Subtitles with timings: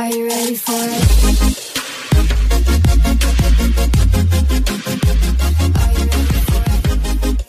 [0.00, 2.30] Are you ready for it?
[5.76, 7.40] Are you ready for it?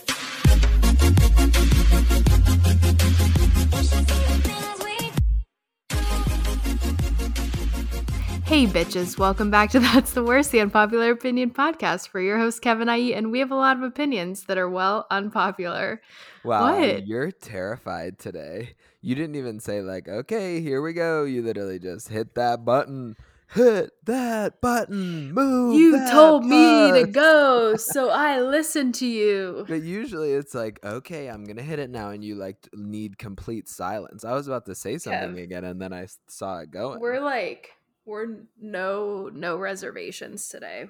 [8.44, 12.62] Hey, bitches, welcome back to That's the Worst, the Unpopular Opinion podcast for your host,
[12.62, 16.02] Kevin IE, and we have a lot of opinions that are, well, unpopular.
[16.44, 17.08] Wow, What?
[17.08, 18.72] you're terrified today.
[19.02, 23.16] You didn't even say like, "Okay, here we go." You literally just hit that button.
[23.54, 25.34] Hit that button.
[25.34, 25.78] Move.
[25.78, 29.66] You told me to go, so I listened to you.
[29.68, 33.18] But usually it's like, "Okay, I'm going to hit it now." And you like need
[33.18, 34.24] complete silence.
[34.24, 35.44] I was about to say something Kev.
[35.44, 37.00] again and then I saw it going.
[37.02, 37.72] We're like,
[38.06, 40.86] we're no no reservations today.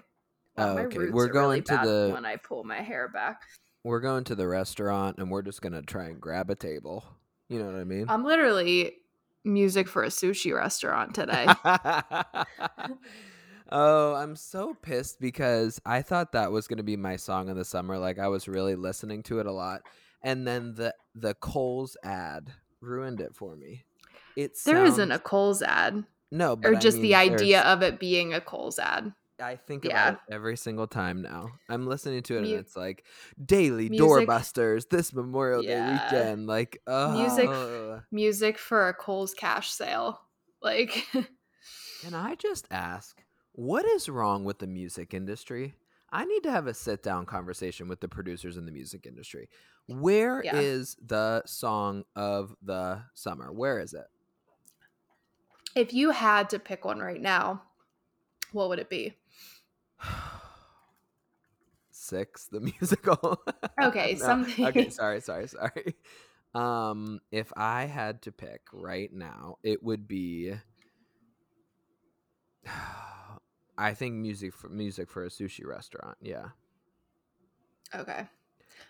[0.58, 0.98] Wow, Oh, okay.
[0.98, 3.42] We're are really going to the- when I pull my hair back.
[3.84, 7.04] We're going to the restaurant and we're just going to try and grab a table.
[7.52, 8.06] You know what I mean?
[8.08, 8.94] I'm literally
[9.44, 11.46] music for a sushi restaurant today.
[13.72, 17.58] oh, I'm so pissed because I thought that was going to be my song of
[17.58, 17.98] the summer.
[17.98, 19.82] Like I was really listening to it a lot,
[20.24, 23.84] and then the the Kohl's ad ruined it for me.
[24.38, 27.66] It there isn't a Kohl's ad, no, but or I just mean, the idea there's-
[27.66, 29.14] of it being a Kohl's ad.
[29.42, 30.10] I think yeah.
[30.10, 31.50] about it every single time now.
[31.70, 33.06] I'm listening to it Mu- and it's like
[33.44, 36.48] daily Music- doorbusters this Memorial Day weekend.
[36.48, 40.22] Like, oh, Music- Music for a Kohl's cash sale.
[40.62, 41.08] Like,
[42.02, 45.76] Can I just ask, what is wrong with the music industry?
[46.12, 49.48] I need to have a sit down conversation with the producers in the music industry.
[49.88, 51.06] Where is Yeah.
[51.08, 53.52] the song of the summer?
[53.52, 54.06] Where is it?
[55.74, 57.62] if you had to pick one right now,
[58.52, 59.16] what would it be?
[61.92, 63.42] Six, the musical.
[63.82, 65.96] Okay, No, something- Okay, sorry, sorry, sorry.
[66.54, 70.52] Um, if I had to pick right now, it would be.
[73.78, 76.18] I think music for music for a sushi restaurant.
[76.22, 76.48] Yeah.
[77.96, 78.28] Okay.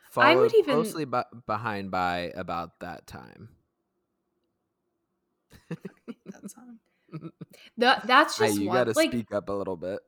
[0.09, 3.49] followed I would even- closely bu- behind by about that time.
[5.69, 6.79] That song.
[7.77, 8.75] That, that's Hey, just you one.
[8.77, 9.99] got to like, speak up a little bit.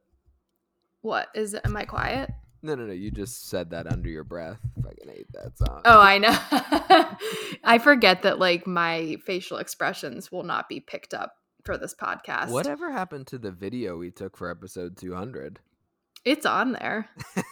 [1.03, 1.56] What is?
[1.64, 2.31] Am I quiet?
[2.64, 2.94] No, no, no.
[2.94, 4.59] You just said that under your breath.
[4.81, 5.81] Fucking hate that song.
[5.84, 6.31] Oh, I know.
[7.64, 12.50] I forget that like my facial expressions will not be picked up for this podcast.
[12.50, 15.59] Whatever happened to the video we took for episode 200?
[16.24, 17.09] It's on there.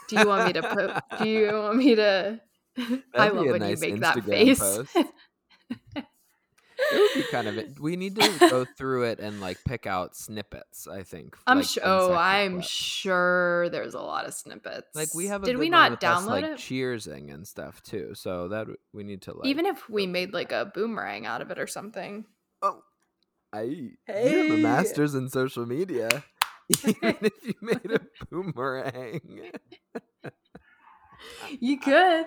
[0.08, 1.20] Do you want me to put?
[1.20, 2.40] Do you want me to?
[3.14, 5.06] I love when nice you make that Instagram face.
[6.92, 7.80] It would be kind of it.
[7.80, 10.88] We need to go through it and like pick out snippets.
[10.88, 11.38] I think.
[11.48, 11.84] I'm like, sure.
[11.86, 12.70] Oh, I'm clips.
[12.70, 14.96] sure there's a lot of snippets.
[14.96, 15.44] Like we have.
[15.44, 16.58] A Did we not with us, download like, it?
[16.58, 18.14] Cheersing and stuff too.
[18.16, 19.48] So that we need to like.
[19.48, 22.26] Even if we made like a boomerang out of it or something.
[22.62, 22.82] Oh,
[23.54, 26.24] I you have a master's in social media.
[26.88, 28.00] Even if you made a
[28.30, 29.52] boomerang.
[31.60, 32.26] You could.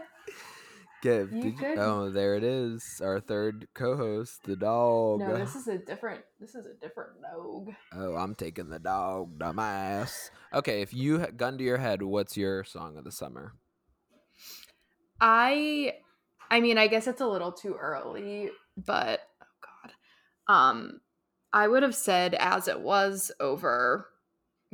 [1.05, 1.79] You Did you, could.
[1.79, 3.01] oh, there it is.
[3.05, 5.21] Our third co-host, the dog.
[5.21, 6.23] No, this is a different.
[6.41, 7.71] This is a different Nogue.
[7.93, 10.31] Oh, I'm taking the dog, dumbass.
[10.53, 13.53] Okay, if you gun to your head, what's your song of the summer?
[15.21, 15.95] I
[16.51, 20.53] I mean, I guess it's a little too early, but oh god.
[20.53, 21.01] Um
[21.53, 24.09] I would have said as it was over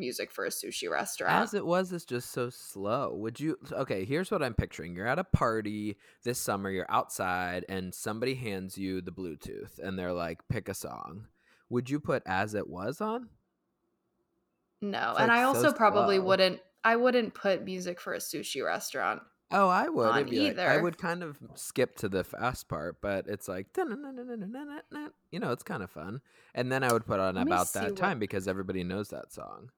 [0.00, 1.44] music for a sushi restaurant.
[1.44, 3.14] As it was is just so slow.
[3.14, 3.58] Would you?
[3.72, 4.94] Okay, here's what I'm picturing.
[4.96, 6.70] You're at a party this summer.
[6.70, 11.28] You're outside, and somebody hands you the Bluetooth, and they're like, "Pick a song."
[11.68, 13.28] Would you put "As It Was" on?
[14.80, 16.24] no, it's, and I so also probably slow.
[16.26, 19.22] wouldn't I wouldn't put music for a sushi restaurant.
[19.52, 20.08] Oh, I would.
[20.08, 23.48] on It'd be like- I would kind of skip to the fast part, but it's
[23.48, 26.20] like, you know, it's kind of fun.
[26.54, 29.32] And then I would put on Let about that what- time because everybody knows that
[29.32, 29.70] song.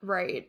[0.00, 0.48] Right.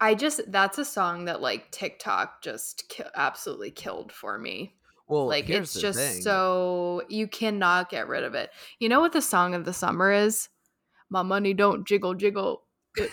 [0.00, 4.74] I just that's a song that like TikTok just ki- absolutely killed for me.
[5.06, 6.22] Well, like it's just thing.
[6.22, 8.50] so you cannot get rid of it.
[8.78, 10.48] You know what the song of the summer is?
[11.10, 12.64] My money don't jiggle jiggle.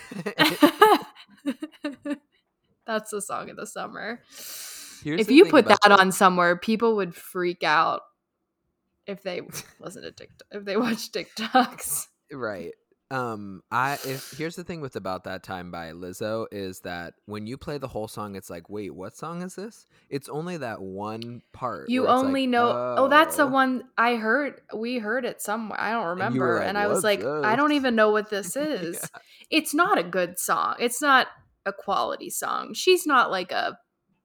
[2.86, 4.20] That's the song of the summer.
[5.02, 8.02] Here's if the you put that on somewhere, people would freak out
[9.06, 9.40] if they
[9.80, 12.06] listen to TikTok if they watch TikToks.
[12.32, 12.72] right
[13.10, 17.46] um i if here's the thing with about that time by lizzo is that when
[17.46, 20.80] you play the whole song it's like wait what song is this it's only that
[20.80, 23.48] one part You it's like, only know oh that's the oh.
[23.48, 25.78] one I heard we heard it somewhere.
[25.78, 26.58] I don't And remember.
[26.60, 28.62] like, And, I was "What's like, I don't even know what this Yeah.
[28.62, 29.10] is.
[29.50, 30.76] It's not a good song.
[30.78, 31.26] It's not
[31.66, 32.74] a quality song.
[32.74, 33.78] She's not like a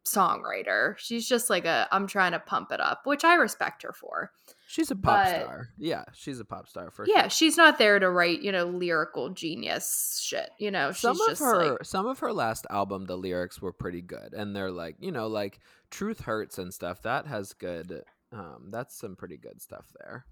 [0.06, 0.98] songwriter.
[0.98, 4.32] She's just like a I'm trying to pump it up, which I respect her for.
[4.68, 5.68] She's a pop But- star.
[5.78, 7.30] Yeah, she's a pop star for yeah, sure.
[7.30, 10.50] she's not there to write, you know, lyrical genius shit.
[10.60, 13.62] You know, she's some of just her like some of her last album the lyrics
[13.62, 15.60] were pretty good and they're like you know like
[15.92, 18.04] truth hurts and stuff that has good
[18.34, 20.26] um that's some pretty good stuff there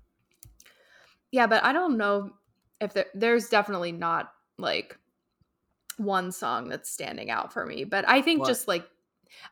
[1.32, 2.32] Yeah, but I don't know
[2.82, 4.98] if there, there's definitely not like
[5.98, 7.84] one song that's standing out for me.
[7.84, 8.48] But I think What?
[8.48, 8.88] just like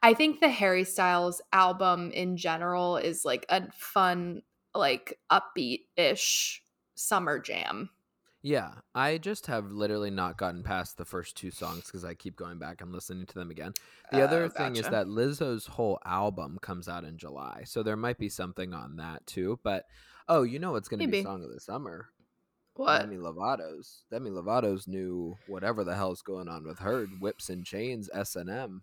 [0.01, 4.43] I think the Harry Styles album in general is like a fun,
[4.73, 6.63] like upbeat ish
[6.95, 7.89] summer jam.
[8.43, 12.35] yeah i just have literally not gotten past the first two songs because i keep
[12.35, 13.73] going back and listening to them again
[14.11, 17.95] the other Oh, thing is that lizzo's whole album comes out in july so there
[17.97, 19.85] might be something on that too but
[20.27, 22.09] oh you know what's going to be song of the summer
[22.75, 22.99] what?
[23.01, 28.09] demi lovato's demi lovato's new whatever the hell's going on with her whips and chains
[28.13, 28.81] s&m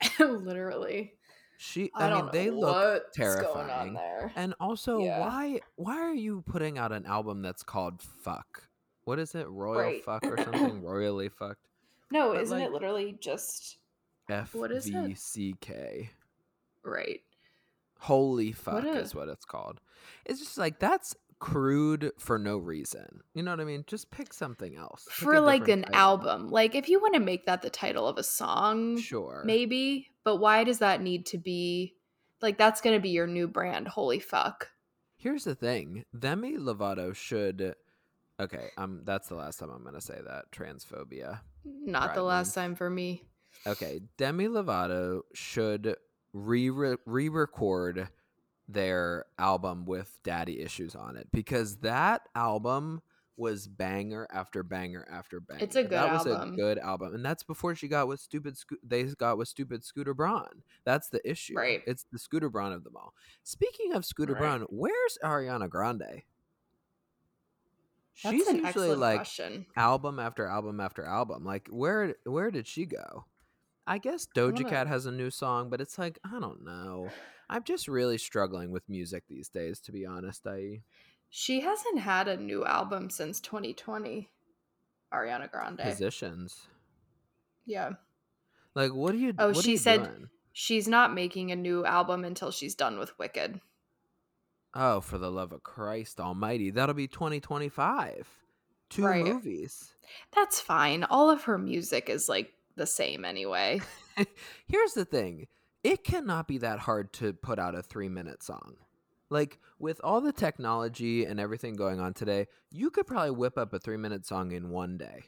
[0.18, 1.12] Literally.
[1.56, 3.98] she I, i, mean they look terrifying.
[4.36, 5.20] And also, Yeah.
[5.20, 8.68] why why are you putting out an album that's called Fuck?
[9.04, 9.48] What is it?
[9.48, 10.04] Royal Right.
[10.04, 10.82] Fuck or something?
[10.82, 11.68] Royally fucked.
[12.10, 13.78] No, but, isn't like- it literally just
[14.28, 14.70] F What?
[14.72, 16.10] V C K.
[16.82, 17.20] right?
[18.00, 19.80] Holy fuck a- is what it's called.
[20.26, 21.14] It's just like that's
[21.44, 23.20] crude for no reason.
[23.34, 23.84] You know what I mean?
[23.86, 25.04] Just pick something else.
[25.04, 26.48] Pick For like an album.
[26.48, 29.42] Like if you want to make that the title of a song, Sure.
[29.44, 31.94] maybe but why does that need to be
[32.40, 34.68] like that's gonna be your new brand holy fuck
[35.16, 36.04] Here's the thing.
[36.18, 37.74] Demi Lovato should
[38.40, 40.50] Okay, um that's the last time I'm going to say that.
[40.50, 41.40] Transphobia.
[41.64, 43.22] not the last time for me
[43.66, 45.94] Okay, Demi Lovato should
[46.32, 48.08] re re record
[48.68, 53.02] their album with Daddy Issues on it because that album
[53.36, 55.64] was banger after banger after banger.
[55.64, 58.56] It's a good that was a good album, and that's before she got with stupid.
[58.56, 60.62] Sco- they got with stupid Scooter Braun.
[60.84, 61.56] That's the issue.
[61.56, 61.82] Right.
[61.86, 63.12] It's the Scooter Braun of them all.
[63.42, 64.40] Speaking of Scooter Right.
[64.40, 66.22] Braun, where's Ariana Grande?
[68.22, 71.44] that's She's usually like question album after album after album.
[71.44, 73.24] Like where where did she go?
[73.86, 77.08] I guess Doja wanna- Cat has a new song, but it's like I don't know.
[77.50, 80.46] I'm just really struggling with music these days, to be honest.
[80.46, 80.82] I
[81.28, 84.30] she hasn't had a new album since 2020
[85.12, 86.66] ariana grande positions
[87.66, 87.90] yeah
[88.74, 89.32] like what do you?
[89.38, 90.28] Oh, she said- doing?
[90.52, 93.60] she's not making a new album until she's done with wicked
[94.76, 98.28] Oh, for the love of Christ Almighty, that'll be 2025.
[98.90, 99.24] Two Right.
[99.24, 99.94] movies.
[100.32, 103.80] that's fine all of her music is like the same anyway
[104.66, 105.46] Here's the thing
[105.84, 108.76] it cannot be that hard to put out a three minute song.
[109.30, 113.72] Like, with all the technology and everything going on today, you could probably whip up
[113.74, 115.24] a three minute song in one day.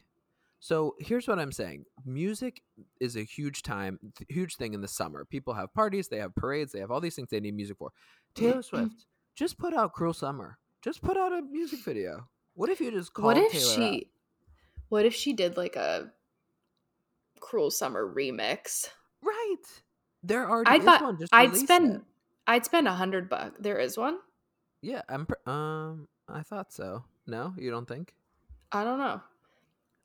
[0.59, 2.61] So, here's what I'm saying music
[2.99, 5.25] is a huge time, th- huge thing in the summer.
[5.25, 7.91] People have parties, they have parades, they have all these things they need music for.
[8.33, 9.05] Taylor Swift,
[9.35, 10.57] just put out Cruel Summer.
[10.83, 12.27] Just put out a music video.
[12.55, 14.07] What if you just called what if Taylor she up?
[14.89, 16.11] what if she did like a
[17.39, 18.89] cruel summer remix
[19.21, 19.55] Right.
[20.23, 21.19] There already I is thought one.
[21.19, 22.01] Just I'd spend it.
[22.47, 23.57] I'd spend a hundred bucks.
[23.59, 24.17] There is one.
[24.81, 25.25] Yeah, I'm.
[25.25, 27.03] Pr- um, I thought so.
[27.25, 28.13] No, you don't think?
[28.71, 29.21] I don't know.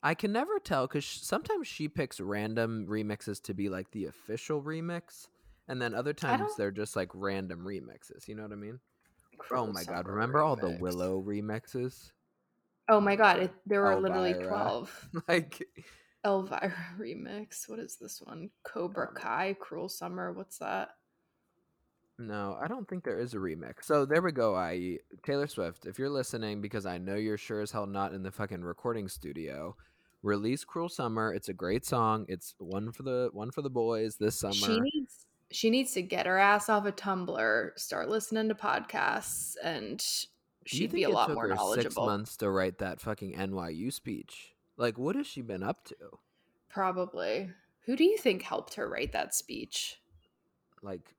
[0.02, 4.62] I can never tell because sometimes she picks random remixes to be like the official
[4.62, 5.28] remix,
[5.69, 8.26] and then other times they're just like random remixes.
[8.26, 8.81] You know what I mean?
[9.52, 10.08] oh my god!
[10.08, 10.76] Remember all the.
[10.81, 12.11] Willow remixes?
[12.88, 13.40] Oh my god!
[13.40, 14.49] It, there were literally Elvira.
[14.49, 15.09] twelve.
[15.28, 15.68] like,
[16.25, 17.69] Elvira remix.
[17.69, 18.50] What is this one?
[18.64, 19.57] Cobra Um, Kai.
[19.61, 20.33] Cruel Summer.
[20.33, 20.91] What's that?
[22.19, 23.83] no, I don't think there is a remix.
[23.85, 24.55] So there we go.
[24.55, 28.23] I Taylor Swift, if you're listening, because I know you're sure as hell not in
[28.23, 29.75] the fucking recording studio.
[30.23, 32.26] Release "Cruel Summer." It's a great song.
[32.29, 34.52] It's one for the one for the boys this summer.
[34.55, 35.26] She needs.
[35.50, 40.02] She needs to get her ass off of Tumblr, start listening to podcasts, and
[40.64, 42.07] she'd be a lot more her Six knowledgeable.
[42.07, 44.51] months to write that fucking NYU speech.
[44.82, 45.94] Like, what has she been up to?
[46.68, 47.50] Probably.
[47.86, 50.00] Who do you think helped her write that speech?
[50.82, 51.14] Like,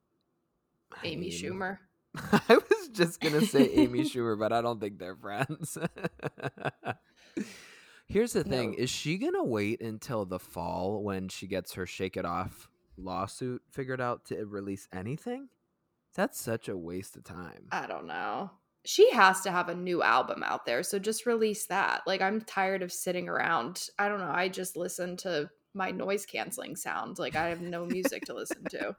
[0.91, 1.77] I Amy mean, Schumer.
[2.49, 5.77] I was just gonna say Amy Schumer, but I don't think they're friends.
[8.07, 8.77] Here's the thing: No.
[8.77, 12.67] is she gonna wait until the fall when she gets her "Shake It Off"
[12.97, 15.47] lawsuit figured out to release anything?
[16.15, 17.67] That's such a waste of time.
[17.71, 18.51] I don't know.
[18.85, 22.01] She has to have a new album out there, so just release that.
[22.05, 23.87] Like I'm tired of sitting around.
[23.97, 24.31] I don't know.
[24.33, 27.19] I just listen to my noise canceling sound.
[27.19, 28.95] Like I have no music to listen to.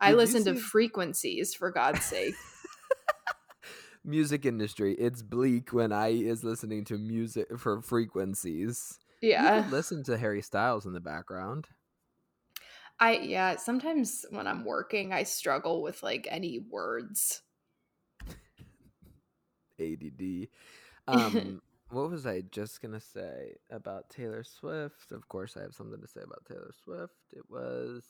[0.00, 2.34] I Did listen to frequencies for God's sake.
[4.04, 4.94] music industry.
[4.94, 8.98] It's bleak when I is listening to music for frequencies.
[9.22, 9.66] Yeah.
[9.70, 11.66] listen to Harry Styles in the background.
[12.98, 17.42] I yeah, sometimes when I'm working, I struggle with like any words.
[19.80, 20.48] ADD.
[21.08, 25.12] Um, what was I just gonna say about Taylor Swift?
[25.12, 27.14] Of course, I have something to say about Taylor Swift.
[27.32, 28.02] It was.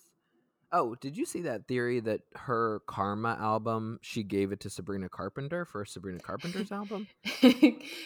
[0.72, 5.10] Oh, did you see that theory that her Karma album she gave it to Sabrina
[5.10, 7.06] Carpenter for Sabrina Carpenter's album?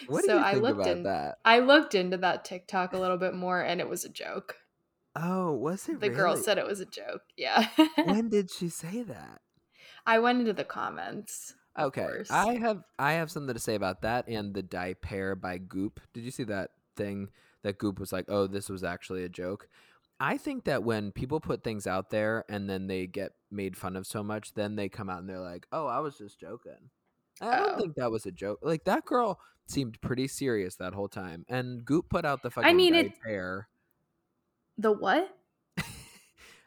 [0.07, 1.37] What do so you I think looked about in that?
[1.45, 4.57] I looked into that TikTok a little bit more and it was a joke.
[5.15, 7.21] Oh, was it The girl said it was a joke.
[7.37, 7.67] Yeah.
[7.95, 9.41] when did she say that?
[10.05, 11.55] I went into the comments.
[11.79, 12.29] Okay, course.
[12.31, 15.99] I have I have something to say about that and the Die Pair by Goop.
[16.13, 17.29] Did you see that thing
[17.63, 19.69] that Goop was like, "Oh, this was actually a joke"?
[20.19, 23.95] I think that when people put things out there and then they get made fun
[23.95, 26.89] of so much, then they come out and they're like, "Oh, I was just joking."
[27.39, 27.77] I don't Oh.
[27.79, 28.59] think that was a joke.
[28.61, 31.45] Like that girl seemed pretty serious that whole time.
[31.47, 33.69] And Goop put out the fucking mean, Die it- Pair.
[34.77, 35.37] The what?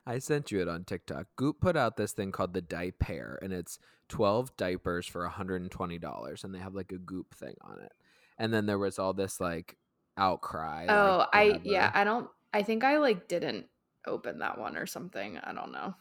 [0.07, 1.27] I sent you it on TikTok.
[1.37, 6.45] Goop put out this thing called the Diaper, Pair, and it's 12 diapers for $120,
[6.45, 7.93] and they have like a Goop thing on it.
[8.39, 9.77] And then there was all this like
[10.17, 10.87] outcry.
[10.89, 13.67] oh, like, I yeah, I don't I think I like didn't
[14.07, 15.39] open that one or something.
[15.39, 15.95] I don't know.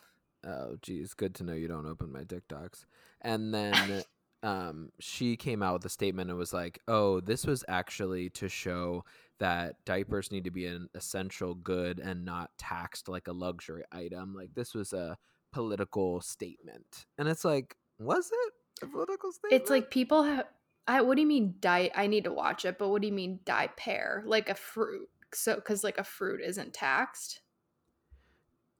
[0.46, 2.86] Oh, geez, good to know you don't open my TikToks.
[3.22, 4.04] And then
[4.44, 8.50] um, she came out with a statement and was like, "Oh, this was actually to
[8.50, 9.06] show
[9.40, 14.36] that diapers need to be an essential good and not taxed like a luxury item.
[14.36, 15.18] Like this was a
[15.52, 19.62] political statement." And it's like, was it a political statement?
[19.62, 20.46] It's like people have
[20.88, 23.14] I what do you mean die I need to watch it, but what do you
[23.14, 24.24] mean die pear?
[24.26, 25.10] Like a fruit.
[25.34, 27.40] So cuz like a fruit isn't taxed.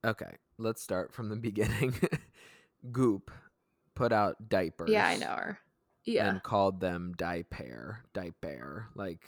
[0.04, 1.94] okay, let's start from the beginning.
[2.92, 3.30] Goop
[3.94, 4.90] put out diapers.
[4.90, 5.58] Yeah, I know her.
[6.04, 6.28] Yeah.
[6.28, 9.22] and called them diaper, diaper, like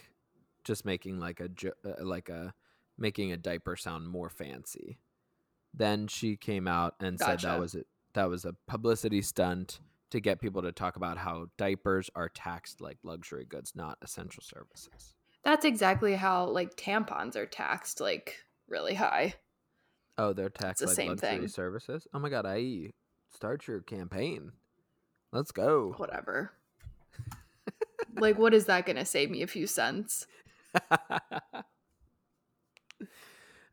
[0.63, 1.49] just making like a
[1.85, 2.53] uh, like a
[2.99, 4.99] making a diaper sound more fancy.
[5.73, 7.87] Then she came out and said that was it.
[8.13, 9.81] That was a publicity stunt
[10.11, 14.43] to get people to talk about how diapers are taxed like luxury goods, not essential
[14.43, 15.15] services.
[15.45, 18.37] That's exactly how like tampons are taxed like
[18.69, 19.35] really high.
[20.19, 21.49] Oh, they're taxed the like same luxury thing.
[21.49, 22.07] services.
[22.13, 22.93] Oh my god, IE,
[23.33, 24.53] start your campaign.
[25.33, 25.95] Let's go.
[25.97, 26.53] Whatever.
[28.19, 30.27] like what is that going to save me a few cents?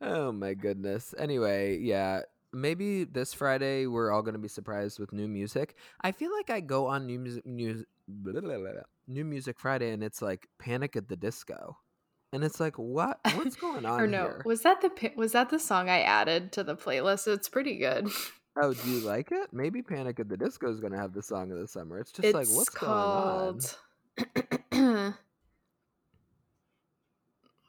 [0.02, 1.14] oh my goodness.
[1.18, 5.76] Anyway, yeah, maybe this Friday we're all going to be surprised with new music.
[6.02, 9.60] I feel like I go on new music new, blah, blah, blah, blah, new music
[9.60, 11.78] Friday and it's like Panic at the Disco.
[12.32, 14.42] And it's like what what's going on or no, here?
[14.44, 17.28] was that the was that the song I added to the playlist?
[17.32, 18.10] It's pretty good.
[18.56, 19.50] Oh, do you like it?
[19.52, 21.98] Maybe Panic at the Disco is going to have the song of the summer.
[22.00, 23.76] It's just it's like what's called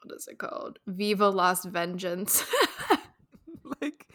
[0.03, 0.79] what is it called?
[0.85, 2.43] Viva Las Vengeance.
[2.87, 2.99] going
[3.65, 3.73] on?
[3.81, 4.07] like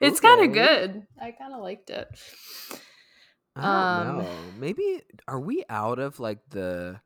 [0.00, 1.06] it's kind of good.
[1.20, 2.08] I kind of liked it.
[3.56, 3.62] I
[4.04, 4.30] don't Um, know.
[4.58, 7.00] Maybe are we out of like the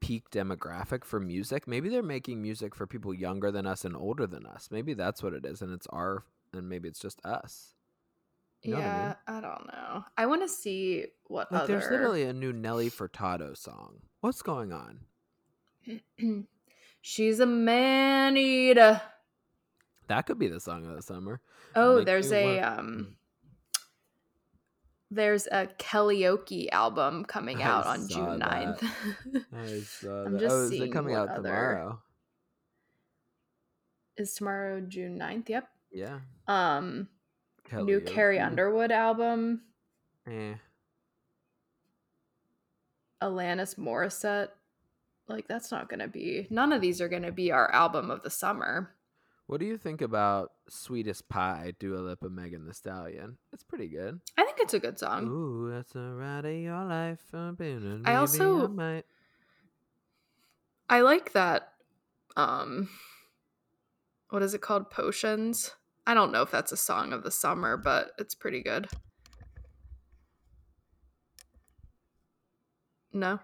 [0.00, 1.68] peak demographic for music?
[1.68, 4.68] Maybe they're making music for people younger than us and older than us.
[4.72, 7.74] Maybe that's what it is, and it's our and maybe it's just us.
[8.62, 9.14] You know what I yeah, mean?
[9.26, 10.04] I, don't know.
[10.18, 11.78] I want to see what Like other.
[11.78, 14.00] there's literally a new Nelly Furtado song.
[14.20, 15.00] What's going on?
[17.00, 19.00] She's a man eater.
[20.08, 21.40] That could be the song of the summer.
[21.74, 23.16] Oh, Make there's a want- um
[25.12, 28.78] there's a karaoke album coming I out on saw June that.
[28.80, 29.44] 9th.
[29.56, 30.40] I saw I'm that.
[30.40, 32.02] just oh, is it seeing coming out other- tomorrow?
[34.16, 35.48] Is tomorrow June 9th?
[35.48, 35.68] Yep.
[35.92, 36.18] Yeah.
[36.46, 37.08] Um
[37.78, 38.46] new Carrie Karaoke.
[38.46, 39.62] Underwood album,
[40.26, 40.54] Eh.
[43.22, 44.48] Alanis Morissette.
[45.28, 48.10] Like that's not going to be none of these are going to be our album
[48.10, 48.90] of the summer.
[49.46, 53.36] What do you think about Sweetest Pie, Dua Lipa, Megan Thee Stallion?
[53.52, 54.20] It's pretty good.
[54.38, 55.26] I think it's a good song.
[55.26, 57.22] Ooh, that's a ride of your life.
[57.34, 57.52] uh,
[58.04, 59.04] I also- might.
[60.88, 61.72] I like that
[62.36, 62.88] um
[64.30, 64.90] what is it called?
[64.90, 65.74] Potions.
[66.06, 68.88] I don't know if that's a song of the summer, but it's pretty good.
[73.12, 73.40] No.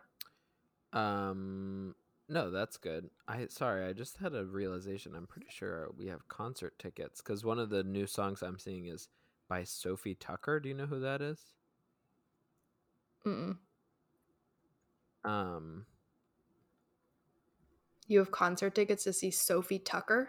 [0.93, 1.95] Um,
[2.29, 3.11] no, that's good.
[3.29, 5.15] I sorry, I just had a realization.
[5.15, 8.87] I'm pretty sure we have concert tickets because one of the new songs I'm seeing
[8.87, 9.09] is
[9.49, 10.63] by Sofi Tukker.
[10.63, 11.53] Do you know who that is?
[13.25, 13.59] Mm-mm.
[15.25, 15.87] Um,
[18.09, 20.29] You have concert tickets to see Sofi Tukker?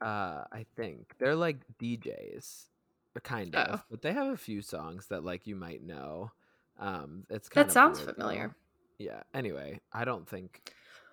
[0.00, 2.66] Uh, I think they're like DJs,
[3.24, 3.84] kind of, Oh.
[3.90, 6.30] but they have a few songs that like you might know.
[6.78, 8.12] Um, it's kind That sounds weird, though.
[8.22, 8.56] familiar.
[8.98, 9.22] Yeah.
[9.34, 10.72] Anyway, I don't think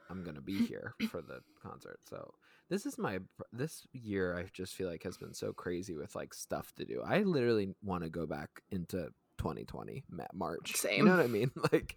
[0.09, 2.33] I'm gonna be here for the concert, so
[2.69, 3.19] this is my
[3.53, 7.01] this year I just feel like has been so crazy with like stuff to do.
[7.05, 10.75] I literally want to go back into 2020 March.
[10.75, 11.51] Same you know what I mean?
[11.71, 11.95] Like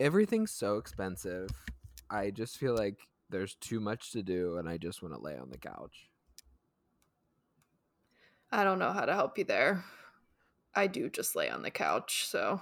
[0.00, 1.48] everything's so expensive.
[2.10, 2.98] I just feel like
[3.30, 6.10] there's too much to do and I just want to lay on the couch.
[8.54, 9.84] I don't know how to help you there.
[10.76, 12.60] I do just lay on the couch, so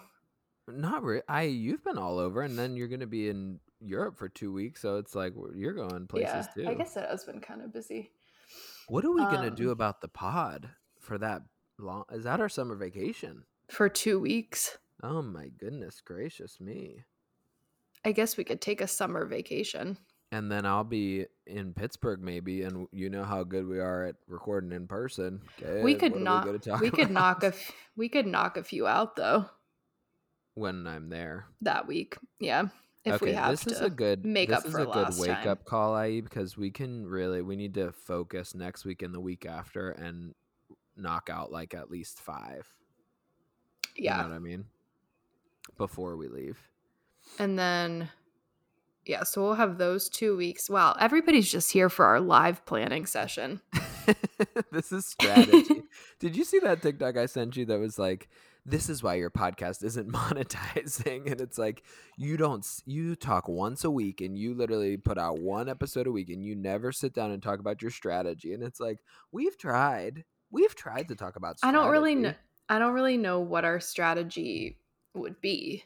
[0.66, 1.22] Not really.
[1.28, 4.50] I you've been all over and then you're going to be in Europe for 2
[4.52, 6.64] weeks, so it's like you're going places yeah.
[6.64, 6.68] too.
[6.70, 8.10] I guess it has been kind of busy.
[8.88, 11.42] What are we going to do Um, about the pod for that
[11.78, 12.04] long?
[12.10, 13.44] Is that our summer vacation?
[13.68, 14.78] For two weeks.
[15.02, 17.04] Oh my goodness gracious me.
[18.02, 19.98] I guess we could take a summer vacation.
[20.32, 24.16] And then I'll be in Pittsburgh maybe and you know how good we are at
[24.26, 25.42] recording in person.
[25.82, 28.86] we could knock gonna we could knock about a f- we could knock a few
[28.86, 29.44] out though
[30.54, 31.46] when I'm there.
[31.60, 32.16] that week.
[32.40, 32.64] Yeah.
[33.04, 34.86] If okay, we have this to is a good make this up is for a
[34.86, 35.48] good wake time.
[35.48, 39.20] up call, IE, because we can really we need to focus next week and the
[39.20, 40.34] week after and
[40.96, 42.66] knock out like at least five.
[43.96, 44.16] Yeah.
[44.18, 44.64] You know what I mean?
[45.76, 46.58] Before we leave.
[47.38, 48.08] And then
[49.04, 50.70] yeah, so we'll have those two weeks.
[50.70, 53.60] Wow, everybody's just here for our live planning session.
[54.72, 55.82] this is strategy.
[56.20, 58.28] Did you see that TikTok I sent you that was like,
[58.64, 61.82] "This is why your podcast isn't monetizing," and it's like
[62.16, 66.12] you don't you talk once a week and you literally put out one episode a
[66.12, 68.98] week and you never sit down and talk about your strategy, and it's like
[69.32, 71.56] we've tried, we've tried to talk about.
[71.62, 72.34] I don't really know
[72.68, 74.78] I don't really know what our strategy
[75.14, 75.84] would be.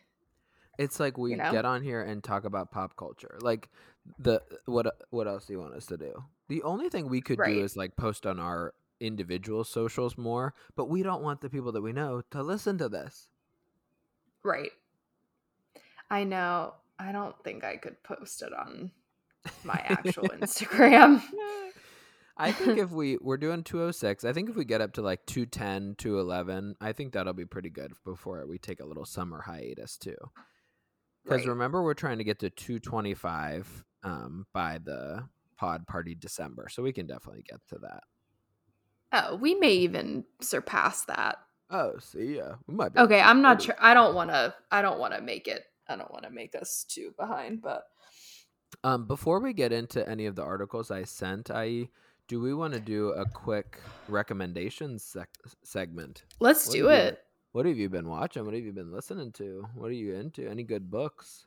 [0.78, 1.50] It's like we know?
[1.50, 3.38] get on here and talk about pop culture.
[3.40, 3.68] Like
[4.18, 6.24] the what uh, what else do you want us to do?
[6.48, 7.54] The only thing we could Right.
[7.54, 11.72] do is like post on our individual socials more, but we don't want the people
[11.72, 13.28] that we know to listen to this.
[14.42, 14.70] Right.
[16.10, 16.74] I know.
[16.98, 18.90] I don't think I could post it on
[19.64, 21.22] my actual Instagram.
[22.38, 25.24] I think if we we're doing 206, I think if we get up to like
[25.26, 29.96] 210, 211, I think that'll be pretty good before we take a little summer hiatus
[29.96, 30.16] too.
[31.26, 31.48] Because Right.
[31.48, 36.92] remember, we're trying to get to 225 um, by the pod party December, so we
[36.92, 38.04] can definitely get to that.
[39.12, 41.38] Oh, we may even surpass that.
[41.70, 43.00] Oh, see, yeah, we might be.
[43.00, 43.64] Okay, I'm not 230.
[43.64, 43.76] sure.
[43.80, 44.54] I don't want to.
[44.70, 45.64] I don't want to make it.
[45.88, 47.60] I don't want to make us too behind.
[47.60, 47.84] But
[48.84, 51.88] Um, before we get into any of the articles I sent, I
[52.28, 55.30] do we want to do a quick recommendations sec-
[55.64, 56.24] segment?
[56.38, 57.25] let's do you- it.
[57.56, 58.44] What have you been watching?
[58.44, 59.66] What have you been listening to?
[59.74, 60.46] What are you into?
[60.46, 61.46] Any good books?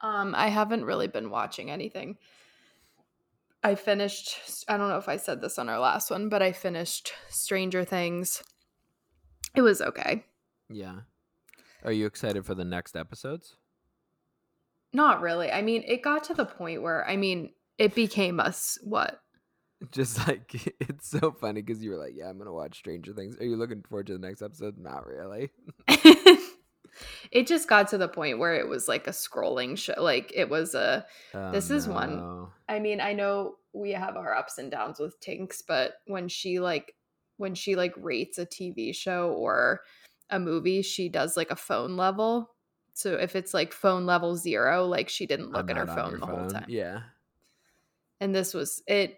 [0.00, 2.16] Um, I haven't really been watching anything.
[3.62, 4.64] I finished.
[4.68, 7.84] I don't know if I said this on our last one, but I finished Stranger
[7.84, 8.42] Things.
[9.54, 10.24] It was okay.
[10.70, 11.00] Yeah.
[11.84, 13.56] Are you excited for the next episodes?
[14.94, 15.52] Not really.
[15.52, 19.20] I mean, it got to the point where I mean, it became us what
[19.92, 23.36] Just like it's so funny because you were like, "Yeah, I'm gonna watch Stranger Things."
[23.38, 24.76] Are you looking forward to the next episode?
[24.76, 25.50] Not really.
[27.30, 29.94] it just got to the point where it was like a scrolling show.
[29.98, 31.06] Like it was a.
[31.34, 35.20] Oh, This is one- I mean, I know we have our ups and downs with
[35.20, 36.94] Tinx, but when she like
[37.36, 39.82] when she like rates a TV show or
[40.30, 42.50] a movie, she does like a phone level.
[42.94, 46.18] So if it's like phone level zero, like she didn't look I'm at her phone
[46.18, 46.66] the whole time.
[46.68, 47.02] Yeah.
[48.20, 49.17] And this was it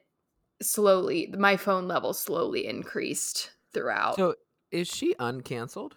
[0.63, 4.17] slowly my phone level slowly increased throughout.
[4.17, 4.35] So
[4.71, 5.93] is she uncanceled?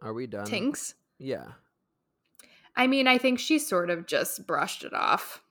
[0.00, 0.46] Are we done?
[0.46, 0.94] Tinx.
[1.18, 1.52] Yeah.
[2.74, 5.42] I mean, I think she sort of just brushed it off.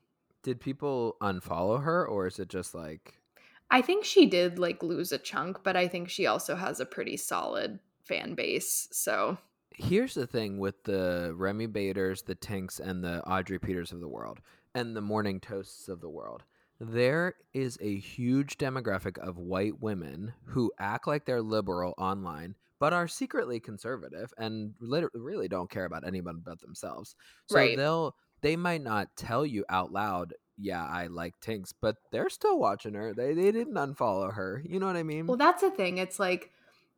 [0.43, 3.21] Did people unfollow her, or is it just like
[3.69, 6.85] I think she did like lose a chunk, but I think she also has a
[6.85, 8.89] pretty solid fan base.
[8.91, 9.37] So
[9.73, 14.09] here's the thing with the Remi Baders, the Tinx, and the Audrey Peters of the
[14.09, 14.41] world,
[14.75, 16.43] and the Morning Toasts of the world.
[16.83, 22.91] There is a huge demographic of white women who act like they're liberal online, but
[22.91, 27.15] are secretly conservative and really don't care about anyone but themselves.
[27.45, 27.77] So Right.
[27.77, 32.57] they'll they might not tell you out loud, "Yeah, I like Tinx," but they're still
[32.57, 33.13] watching her.
[33.13, 34.63] They they didn't unfollow her.
[34.65, 35.27] You know what I mean?
[35.27, 35.99] Well, that's the thing.
[35.99, 36.51] It's like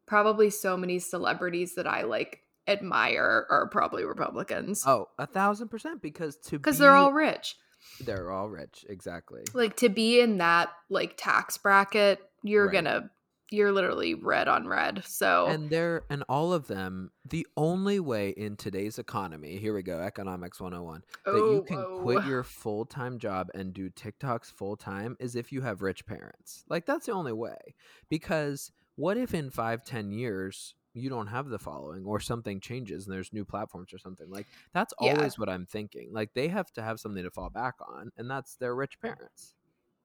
[0.05, 6.01] probably so many celebrities that I like admire are probably Republicans oh, a thousand percent
[6.01, 7.57] because to because be- they're all rich.
[7.99, 9.43] They're all rich, exactly.
[9.53, 12.73] Like to be in that like tax bracket, you're Right.
[12.73, 13.09] gonna
[13.51, 15.03] you're literally red on red.
[15.05, 19.83] So And they're and all of them, the only way in today's economy, here we
[19.83, 21.99] go, economics 101, that you Oh, can oh.
[22.01, 26.63] quit your full-time job and do TikToks full-time is if you have rich parents.
[26.67, 27.75] Like that's the only way.
[28.09, 33.05] Because what if in five, ten years you don't have the following or something changes
[33.07, 35.15] and there's new platforms or something like that's Yeah.
[35.15, 38.29] always what i'm thinking like they have to have something to fall back on and
[38.29, 39.55] that's their rich parents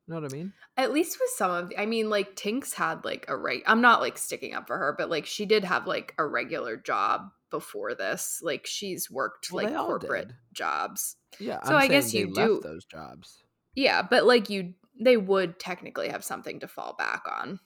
[0.07, 0.53] You know what I mean?
[0.79, 4.01] At least with some of, I mean, like Tinx had like a right I'm not
[4.01, 7.95] like sticking up for her, but like she did have like a regular job before
[7.95, 8.41] this.
[8.43, 10.37] Like she's worked Well, like corporate did.
[10.55, 11.17] jobs.
[11.39, 11.63] Yeah.
[11.63, 13.43] So I'm I guess you left do- those jobs.
[13.75, 17.61] Yeah, but like you, they would technically have something to fall back on.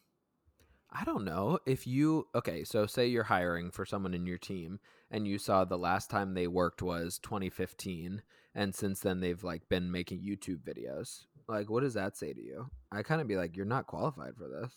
[0.92, 2.64] I don't know if you okay.
[2.64, 4.78] So say you're hiring for someone in your team,
[5.10, 8.22] and you saw the last time they worked was 2015,
[8.54, 11.24] and since then they've like been making YouTube videos.
[11.48, 12.70] Like, what does that say to you?
[12.90, 14.72] I kind of be like, you're not qualified for this.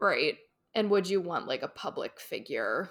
[0.00, 0.36] Right.
[0.74, 2.90] And would you want like a public figure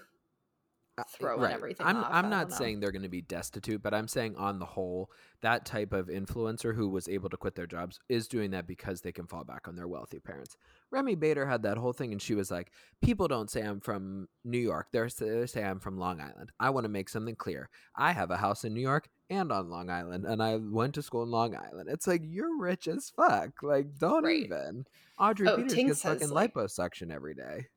[0.95, 2.07] Uh, throwing everything I'm off?
[2.11, 5.09] I'm not saying they're going to be destitute, but I'm saying on the whole,
[5.41, 9.01] that type of influencer who was able to quit their jobs is doing that because
[9.01, 10.55] they can fall back on their wealthy parents.
[10.91, 14.27] Remi Bader had that whole thing, and she was like, "People don't say I'm from
[14.43, 16.51] New York; they're they say I'm from Long Island.
[16.59, 17.69] I want to make something clear.
[17.95, 21.01] I have a house in New York and on Long Island, and I went to
[21.01, 21.89] school in Long Island.
[21.89, 23.63] It's like you're rich as fuck.
[23.63, 24.43] Like, don't Right.
[24.43, 24.85] even."
[25.17, 27.67] Audrey Oh, Peters Tinx gets fucking like- liposuction every day.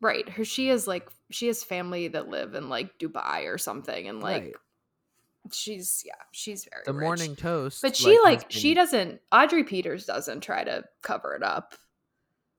[0.00, 0.28] Right.
[0.28, 4.20] Her she is like she has family that live in like Dubai or something and
[4.20, 4.54] like Right.
[5.52, 7.02] she's yeah, she's very The rich.
[7.02, 11.42] morning toast, But she like, has she doesn't Audrey Peters doesn't try to cover it
[11.42, 11.74] up.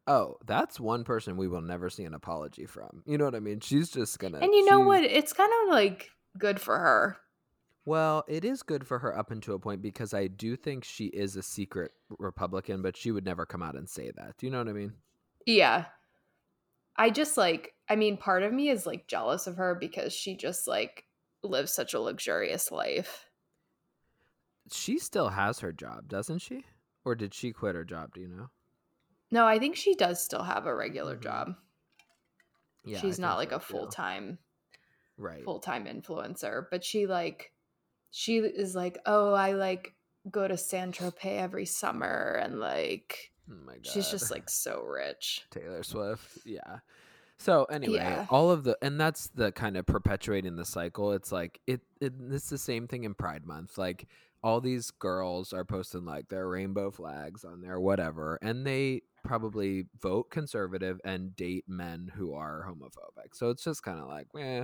[0.07, 3.03] Oh, that's one person we will never see an apology from.
[3.05, 3.59] You know what I mean?
[3.59, 4.37] She's just gonna.
[4.39, 5.03] And you know what?
[5.03, 7.17] It's kind of like good for her.
[7.85, 11.05] Well, it is good for her up until a point because I do think she
[11.05, 14.37] is a secret Republican, but she would never come out and say that.
[14.37, 14.93] Do you know what I mean?
[15.45, 15.85] Yeah.
[16.97, 20.35] I just like I mean part of me is like jealous of her because she
[20.35, 21.05] just like
[21.43, 23.29] lives such a luxurious life.
[24.71, 26.65] She still has her job, doesn't she?
[27.03, 28.13] Or did she quit her job?
[28.13, 28.49] Do you know?
[29.31, 31.15] No, I think she does still have a regular Mhm.
[31.15, 31.55] job.
[32.83, 34.39] Yeah, I She's not like so, a full-time
[35.17, 35.51] Right.
[35.53, 37.53] full-time influencer, but she like
[38.11, 39.95] she is like, "Oh, I like
[40.31, 43.85] go to San Tropez every summer and like Oh my god.
[43.85, 46.39] she's just like so rich." Taylor Swift.
[46.45, 46.79] Yeah.
[47.39, 48.25] So anyway, Yeah.
[48.29, 51.11] all of the and that's the kind of perpetuating the cycle.
[51.13, 53.77] It's like it, it it's the same thing in Pride Month.
[53.77, 54.07] Like
[54.43, 59.85] all these girls are posting like their rainbow flags on their whatever, and they probably
[59.99, 63.33] vote conservative and date men who are homophobic.
[63.35, 64.63] So it's just kind of like, eh,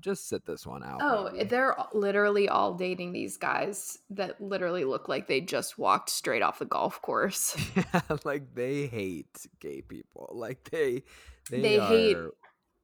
[0.00, 1.00] just sit this one out.
[1.02, 1.44] Oh, maybe.
[1.48, 6.58] they're literally all dating these guys that literally look like they just walked straight off
[6.58, 7.56] the golf course.
[7.76, 10.30] yeah, like they hate gay people.
[10.32, 11.02] Like they
[11.50, 12.16] they, They hate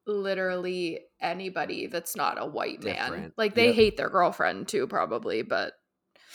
[0.06, 3.32] literally anybody that's not a white man.
[3.36, 3.74] Like they Yep.
[3.74, 5.74] hate their girlfriend too, probably, but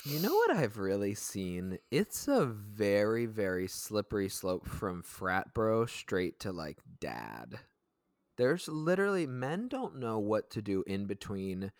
[0.06, 1.80] You know what I've really seen?
[1.89, 7.60] It's a very, very slippery slope from frat bro straight to like dad.
[8.38, 11.72] There's literally men don't know what to do in between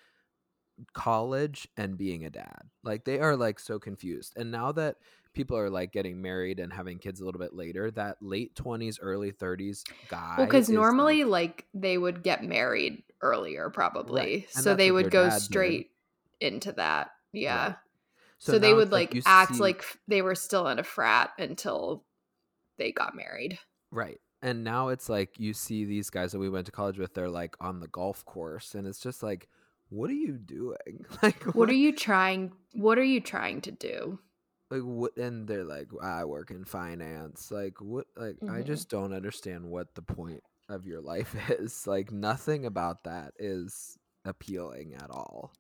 [0.94, 2.64] college and being a dad.
[2.84, 4.34] Like they are like so confused.
[4.36, 4.98] And now that
[5.34, 8.98] people are like getting married and having kids a little bit later, that late 20s,
[9.02, 10.36] early 30s guy.
[10.38, 14.92] well, because is, normally like, like they would get married earlier, probably, and so they
[14.92, 15.42] would go dad did.
[15.42, 15.92] straight
[16.40, 17.12] into that.
[17.32, 17.68] Yeah.
[17.68, 17.76] Right.
[18.40, 22.04] So, they would it's like act see- like they were still in a frat until
[22.78, 23.58] they got married.
[23.90, 24.20] Right.
[24.44, 27.30] And now it's like you see these guys that we went to college with, they're
[27.30, 29.48] like on the golf course, and it's just like,
[29.90, 31.06] what are you doing?
[31.24, 32.52] Like, What are you trying?
[32.74, 34.20] What are you trying to do?
[34.70, 34.82] like?
[34.82, 35.16] What?
[35.18, 37.52] And they're like, I work in finance.
[37.52, 38.08] Like, what?
[38.18, 38.66] Like, I Mhm.
[38.66, 41.88] just don't understand what the point of your life is.
[41.88, 45.54] Like, nothing about that is appealing at all.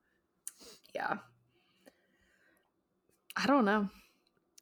[0.95, 1.17] Yeah.
[3.35, 3.89] I don't know.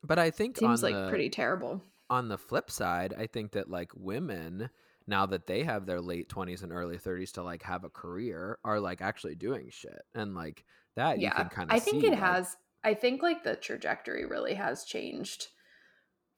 [0.03, 1.81] But I think Seems like the, pretty terrible.
[2.11, 4.69] On the flip side, I think that like women
[5.07, 8.59] now that they have their late 20s and early 30s to like have a career
[8.63, 10.63] are like actually doing shit and like
[10.95, 11.33] that you yeah.
[11.33, 14.53] can kind of I think see, it like- has I think like the trajectory really
[14.53, 15.47] has changed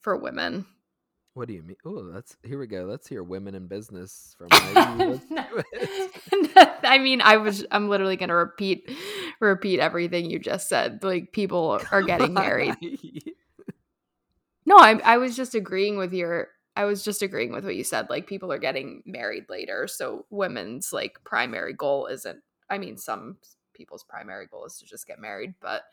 [0.01, 0.65] for women.
[1.33, 4.47] what do you mean oh that's here we go let's hear women in business from
[4.73, 5.43] Let's No.
[5.43, 6.79] do it.
[6.83, 8.89] I mean, I was I'm literally going to repeat
[9.39, 11.03] repeat everything you just said.
[11.03, 12.75] Like people are getting married.
[14.65, 17.83] No, I I was just agreeing with your I was just agreeing with what you
[17.83, 18.09] said.
[18.09, 23.37] Like people are getting married later, so women's like primary goal isn't I mean some
[23.73, 25.83] people's primary goal is to just get married, but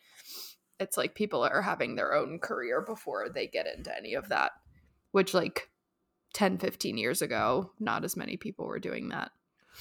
[0.79, 4.53] it's like people are having their own career before they get into any of that,
[5.13, 5.69] which like
[6.35, 9.31] 10 15 years ago, not as many people were doing that.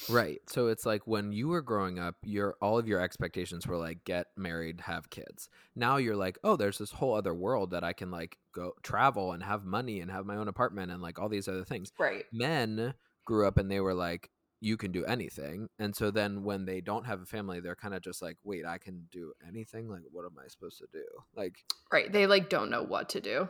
[0.10, 0.40] Right.
[0.48, 4.04] So it's like when you were growing up, your all of your expectations were like
[4.04, 5.50] get married, have kids.
[5.76, 9.32] Now you're like, oh, there's this whole other world that I can like go travel
[9.32, 11.92] and have money and have my own apartment and like all these other things.
[12.00, 12.26] Right.
[12.32, 12.94] Men
[13.26, 14.30] grew up and they were like,
[14.62, 15.70] you can do anything.
[15.80, 18.66] And so then when they don't have a family, they're kind of just like, wait,
[18.66, 19.90] I can do anything?
[19.90, 21.06] Like what am I supposed to do?
[21.36, 21.56] Like
[21.92, 22.12] Right.
[22.12, 23.50] They like don't know what to do.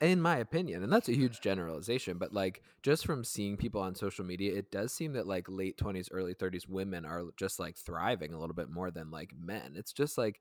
[0.00, 3.94] In my opinion and that's a huge generalization but like just from seeing people on
[3.94, 7.76] social media it does seem that like late 20s early 30s women are just like
[7.76, 9.74] thriving a little bit more than like men.
[9.76, 10.40] It's just like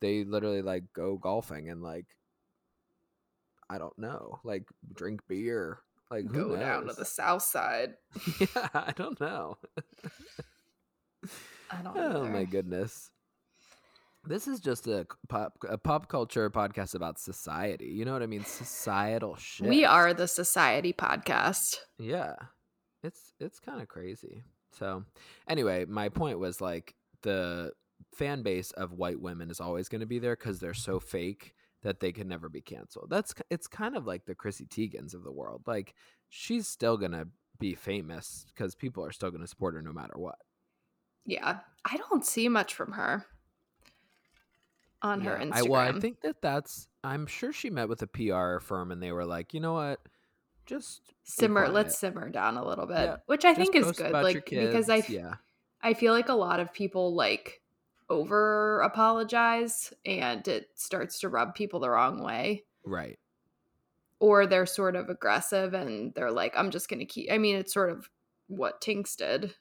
[0.00, 2.06] they literally like go golfing and like
[3.68, 5.78] i don't know like drink beer
[6.10, 7.94] like Go down to the south side.
[8.40, 9.58] yeah i don't know.
[11.70, 13.10] I don't oh my goodness
[14.26, 18.26] this is just a pop a pop culture podcast about society you know what i
[18.26, 21.76] mean societal shit We are the society podcast.
[21.98, 22.34] Yeah.
[23.02, 24.42] It's it's kind of crazy.
[24.72, 25.04] So,
[25.48, 27.72] anyway, my point was like the
[28.14, 31.54] fan base of white women is always going to be there cuz they're so fake
[31.82, 33.10] that they can never be canceled.
[33.10, 35.62] That's it's kind of like the Chrissy Teigens of the world.
[35.66, 35.94] Like
[36.28, 39.92] she's still going to be famous cuz people are still going to support her no
[39.92, 40.38] matter what.
[41.24, 41.60] Yeah.
[41.84, 43.26] I don't see much from her
[45.02, 45.52] on her Yeah, Instagram.
[45.56, 49.02] I, well, I think that that's I'm sure she met with a PR firm and
[49.02, 50.00] they were like, "You know what?
[50.66, 54.10] Just simmer let's simmer down a little bit Yeah, which i Just think is good
[54.12, 55.34] like because i yeah.
[55.80, 57.60] i feel like a lot of people like
[58.10, 63.18] over apologize and it starts to rub people the wrong way Right.
[64.20, 67.72] or they're sort of aggressive and they're like i'm just gonna keep i mean it's
[67.74, 68.08] sort of
[68.48, 69.54] what Tinx did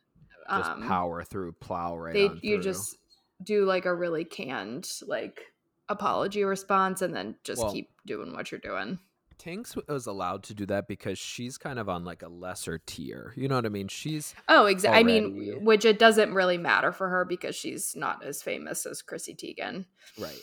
[0.50, 2.64] Just um, power through, plow right they on you through.
[2.64, 2.98] just
[3.44, 5.42] do like a really canned like
[5.90, 9.00] apology response and then just Well- keep doing what you're doing
[9.38, 13.34] Tinx was allowed to do that because she's kind of on like a lesser tier.
[13.36, 13.90] You know what I mean?
[13.90, 14.98] She's Oh, exactly.
[15.00, 19.02] I mean, which it doesn't really matter for her because she's not as famous as
[19.02, 19.86] Chrissy Teigen.
[20.18, 20.42] right.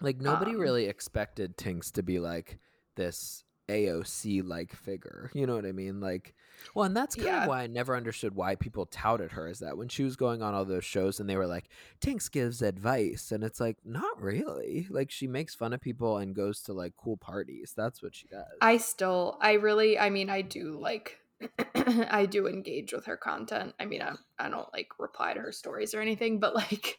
[0.00, 2.58] Like nobody Um, really expected Tinx to be like
[2.96, 5.30] this AOC like figure.
[5.34, 6.00] You know what I mean?
[6.00, 6.34] Like,
[6.74, 7.42] well, and that's kind Yeah.
[7.42, 9.48] of why I never understood why people touted her.
[9.48, 11.68] Is that when she was going on all those shows and they were like,
[12.00, 14.86] Tinx gives advice, and it's like, not really.
[14.90, 17.72] Like she makes fun of people and goes to like cool parties.
[17.76, 18.44] That's what she does.
[18.60, 21.18] I still, I really, I mean, I do like,
[21.74, 23.74] I do engage with her content.
[23.80, 26.98] I mean, I, I don't like reply to her stories or anything, but like,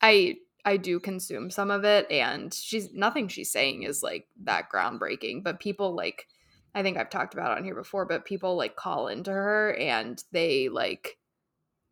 [0.00, 0.36] I,
[0.66, 5.44] I do consume some of it, and she's nothing she's saying is like that groundbreaking.
[5.44, 6.26] But people like,
[6.74, 9.74] I think I've talked about it on here before, but people like call into her
[9.74, 11.18] and they like,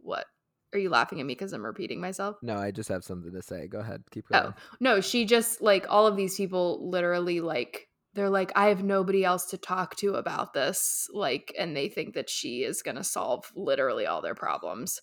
[0.00, 0.26] what?
[0.72, 2.36] Are you laughing at me because I'm repeating myself?
[2.42, 3.68] no, I just have something to say.
[3.68, 4.40] Go ahead, keep going.
[4.40, 4.54] Oh, going.
[4.80, 9.24] No, she just like all of these people literally like they're like I have nobody
[9.24, 13.04] else to talk to about this like and they think that she is going to
[13.04, 15.00] solve literally all their problems.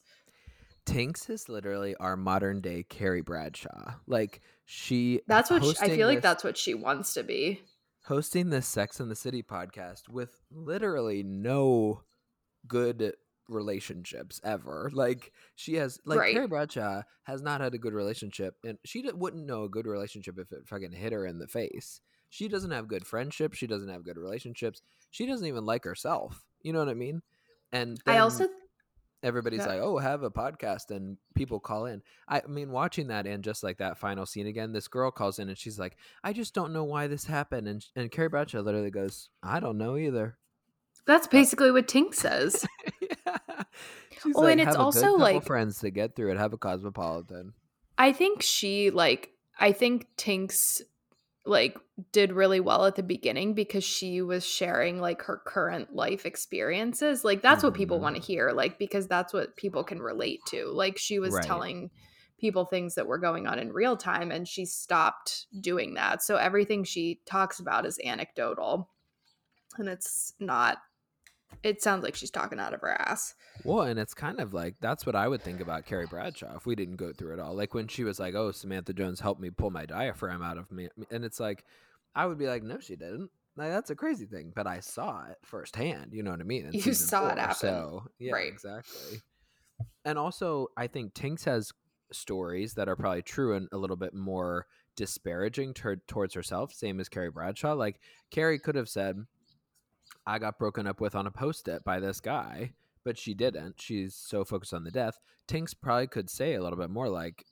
[0.85, 3.93] Tinx is literally our modern day Carrie Bradshaw.
[4.07, 7.61] Like she That's what she, I feel like this- that's what she wants to be.
[8.05, 12.01] hosting this Sex and the City podcast with literally no
[12.67, 13.13] good
[13.47, 14.89] relationships ever.
[14.93, 16.33] Like she has like Right.
[16.33, 19.85] Carrie Bradshaw has not had a good relationship and she d- wouldn't know a good
[19.85, 22.01] relationship if it fucking hit her in the face.
[22.29, 24.81] She doesn't have good friendships, she doesn't have good relationships.
[25.11, 26.43] She doesn't even like herself.
[26.63, 27.21] You know what I mean?
[27.73, 28.47] And I also
[29.23, 32.01] everybody's like, "Oh, have a podcast," and people call in.
[32.27, 35.49] I mean, watching that and just like that final scene again, this girl calls in
[35.49, 38.91] and she's like, "I just don't know why this happened," and and Carrie Bradshaw literally
[38.91, 40.37] goes, "I don't know either."
[41.05, 42.65] that's uh, basically what Tink says.
[43.01, 43.37] yeah.
[44.35, 46.37] Oh, like, and it's "Have a good also, like- friends to get through it.
[46.37, 47.53] Have a cosmopolitan.
[47.97, 50.81] I think she like I think Tinx
[51.45, 51.77] like
[52.11, 57.23] did really well at the beginning because she was sharing like her current life experiences.
[57.25, 58.01] Like that's what people Mhm.
[58.01, 60.67] want to hear like because that's what people can relate to.
[60.67, 61.47] Like she was Right.
[61.47, 61.89] telling
[62.39, 66.21] people things that were going on in real time and she stopped doing that.
[66.23, 68.89] So everything she talks about is anecdotal.
[69.77, 70.79] And it's not
[71.63, 73.35] it sounds like she's talking out of her ass.
[73.63, 76.65] Well, and it's kind of like that's what I would think about Carrie Bradshaw if
[76.65, 77.55] we didn't go through it all.
[77.55, 80.71] Like when she was like, "Oh, Samantha Jones helped me pull my diaphragm out of
[80.71, 81.63] me," and it's like,
[82.15, 85.25] I would be like, "No, she didn't." Like that's a crazy thing, but I saw
[85.29, 86.13] it firsthand.
[86.13, 86.69] You know what I mean?
[86.71, 87.55] You saw it happen.
[87.55, 88.47] So yeah, Right.
[88.51, 89.21] exactly.
[90.05, 91.71] And also, I think Tinx has
[92.11, 96.99] stories that are probably true and a little bit more disparaging tur- towards herself, same
[96.99, 97.73] as Carrie Bradshaw.
[97.73, 97.99] Like
[98.31, 99.17] Carrie could have said,
[100.25, 103.81] "I got broken up with on a post-it by this guy." But she didn't.
[103.81, 105.17] She's so focused on the death.
[105.47, 107.43] Tinx probably could say a little bit more like,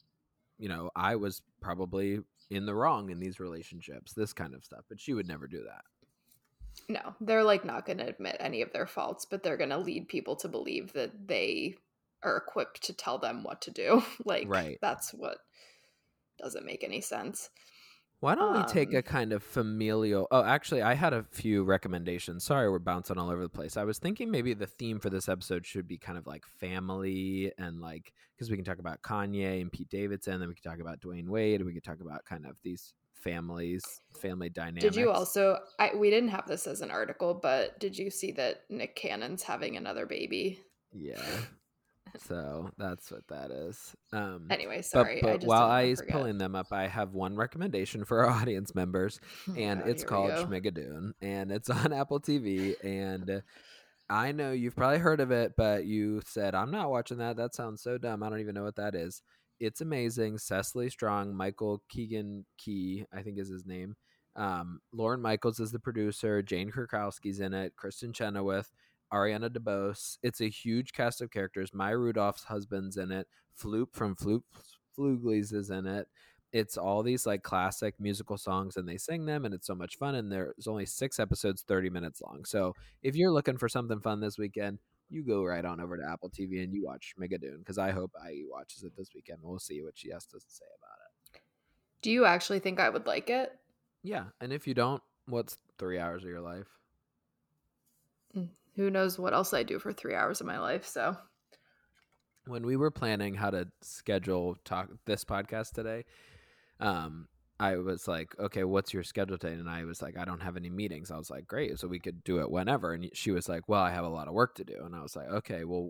[0.59, 2.19] you know, I was probably
[2.51, 4.85] in the wrong in these relationships, this kind of stuff.
[4.87, 5.81] But she would never do that.
[6.87, 9.77] No, they're like not going to admit any of their faults, but they're going to
[9.79, 11.75] lead people to believe that they
[12.21, 14.03] are equipped to tell them what to do.
[14.25, 14.77] like, Right.
[14.81, 15.39] that's what
[16.37, 17.49] doesn't make any sense.
[18.21, 20.27] Why don't we take a Um, kind of familial?
[20.29, 22.43] Oh, actually, I had a few recommendations.
[22.43, 23.77] Sorry, we're bouncing all over the place.
[23.77, 27.51] I was thinking maybe the theme for this episode should be kind of like family
[27.57, 30.81] and like because we can talk about Kanye and Pete Davidson, then we can talk
[30.81, 33.83] about Dwyane Wade, and we could talk about kind of these families,
[34.21, 34.83] family dynamics.
[34.83, 35.57] Did you also?
[35.77, 39.43] I we didn't have this as an article, but did you see that Nick Cannon's
[39.43, 40.59] having another baby?
[40.91, 41.21] Yeah.
[42.27, 43.95] So that's what that is.
[44.11, 45.19] Um, Anyway, but, sorry.
[45.19, 46.15] I but just while I is forget.
[46.15, 49.19] pulling them up, I have one recommendation for our audience members.
[49.49, 50.31] Oh and God, it's called.
[50.31, 52.75] Schmigadoon, and it's on Apple TV.
[52.83, 53.41] And
[54.09, 57.37] I know you've probably heard of it, but you said I'm not watching that.
[57.37, 58.23] That sounds so dumb.
[58.23, 59.21] I don't even know what that is.
[59.59, 60.37] It's amazing.
[60.37, 63.95] Cecily Strong, Michael Keegan Key, I think is his name.
[64.35, 66.41] Um, Lorne Michaels is the producer.
[66.41, 67.73] Jane Krakowski's in it.
[67.75, 68.71] Kristin Chenoweth,
[69.13, 70.17] Ariana DeBose.
[70.23, 71.73] It's a huge cast of characters.
[71.73, 73.27] Maya Rudolph's husband's in it.
[73.61, 74.41] Floop from Floop
[74.97, 76.07] Fooglies is in it
[76.51, 79.97] it's all these like classic musical songs and they sing them and it's so much
[79.97, 83.99] fun and there's only six episodes 30 minutes long so if you're looking for something
[83.99, 87.59] fun this weekend you go right on over to apple tv and you watch Schmigadoon
[87.59, 90.65] because i hope i watches it this weekend we'll see what she has to say
[90.79, 91.41] about it
[92.01, 93.51] Do you actually think I would like it?
[94.03, 96.67] yeah and if you don't what's three hours of your life
[98.35, 100.85] mm, Who knows what else I do for three hours of my life?
[100.87, 101.17] So.
[102.47, 106.05] When we were planning how to schedule talk this podcast today
[106.79, 107.27] um
[107.59, 109.55] i was like okay what's your schedule today?
[109.55, 111.11] And i was like i don't have any meetings.
[111.11, 112.93] I was like great so we could do it whenever.
[112.93, 114.81] And she was like well i have a lot of work to do.
[114.85, 115.89] And i was like okay well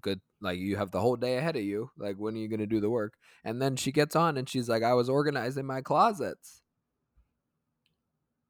[0.00, 2.58] good like you have the whole day ahead of you like when are you going
[2.58, 3.14] to do the work?
[3.44, 6.60] And then she gets on and she's like i was organizing my closets.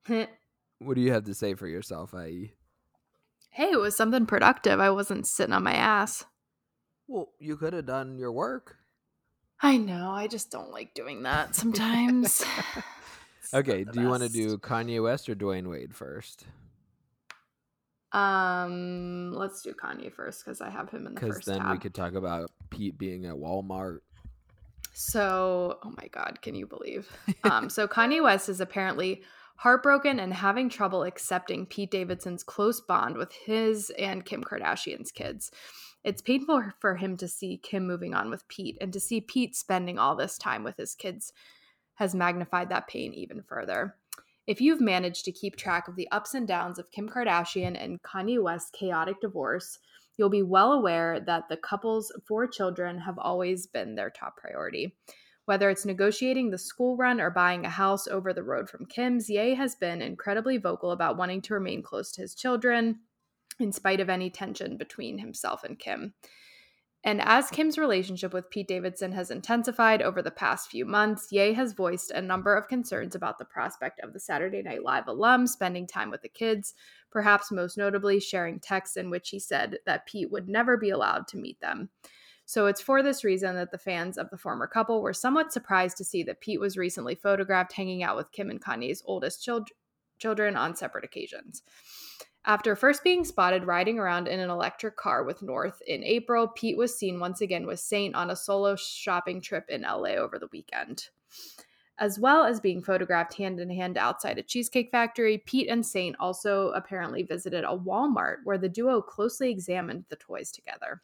[0.80, 2.54] What do you have to say for yourself ie
[3.56, 4.80] it was something productive.
[4.80, 6.24] I wasn't sitting on my ass.
[7.06, 8.76] well you could have done your work
[9.60, 10.12] I know.
[10.12, 12.44] I just don't like doing that sometimes.
[13.54, 16.44] Okay do you want to do kanye west or dwyane wade first
[18.12, 21.40] Um, let's do Kanye first because I have him in the first.
[21.40, 21.72] because then tab.
[21.72, 23.98] we could talk about Pete being at Walmart.
[24.94, 27.10] So, oh my God, can you believe?
[27.44, 29.22] Um, so Kanye West is apparently
[29.58, 35.50] heartbroken and having trouble accepting Pete Davidson's close bond with his and Kim Kardashian's kids.
[36.04, 39.56] It's painful for him to see Kim moving on with Pete, and to see Pete
[39.56, 41.32] spending all this time with his kids
[41.94, 43.96] has magnified that pain even further.
[44.46, 48.00] If you've managed to keep track of the ups and downs of Kim Kardashian and
[48.02, 49.80] Kanye West's chaotic divorce,
[50.16, 54.94] you'll be well aware that the couple's four children have always been their top priority.
[55.48, 59.30] Whether it's negotiating the school run or buying a house over the road from Kim's,
[59.30, 62.98] Ye has been incredibly vocal about wanting to remain close to his children
[63.58, 66.12] in spite of any tension between himself and Kim.
[67.02, 71.54] And as Kim's relationship with Pete Davidson has intensified over the past few months, Ye
[71.54, 75.46] has voiced a number of concerns about the prospect of the Saturday Night Live alum
[75.46, 76.74] spending time with the kids,
[77.10, 81.26] perhaps most notably sharing texts in which he said that Pete would never be allowed
[81.28, 81.88] to meet them.
[82.48, 85.98] So it's for this reason that the fans of the former couple were somewhat surprised
[85.98, 89.68] to see that Pete was recently photographed hanging out with Kim and Kanye's oldest child-
[90.18, 91.62] children on separate occasions.
[92.46, 96.78] After first being spotted riding around in an electric car with North in April, Pete
[96.78, 100.48] was seen once again with Saint on a solo shopping trip in LA over the
[100.50, 101.10] weekend.
[101.98, 106.16] As well as being photographed hand in hand outside a Cheesecake Factory, Pete and Saint
[106.18, 111.02] also apparently visited a Walmart where the duo closely examined the toys together.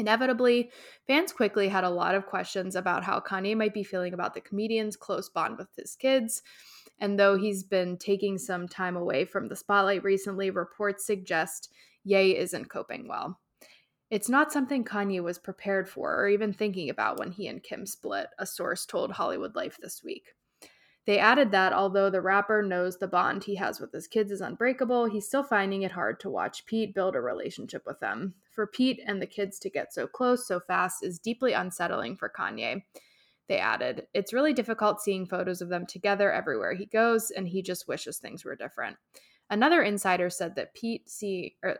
[0.00, 0.70] Inevitably,
[1.06, 4.40] fans quickly had a lot of questions about how Kanye might be feeling about the
[4.40, 6.42] comedian's close bond with his kids.
[6.98, 11.70] And though he's been taking some time away from the spotlight recently, reports suggest
[12.02, 13.40] Ye isn't coping well.
[14.10, 17.84] It's not something Kanye was prepared for or even thinking about when he and Kim
[17.84, 20.34] split, a source told Hollywood Life this week.
[21.10, 24.40] They added that although the rapper knows the bond he has with his kids is
[24.40, 28.34] unbreakable, he's still finding it hard to watch Pete build a relationship with them.
[28.52, 32.30] For Pete and the kids to get so close so fast is deeply unsettling for
[32.30, 32.84] Kanye.
[33.48, 37.60] They added, It's really difficult seeing photos of them together everywhere he goes, and he
[37.60, 38.96] just wishes things were different.
[39.50, 41.78] Another insider said that Pete see or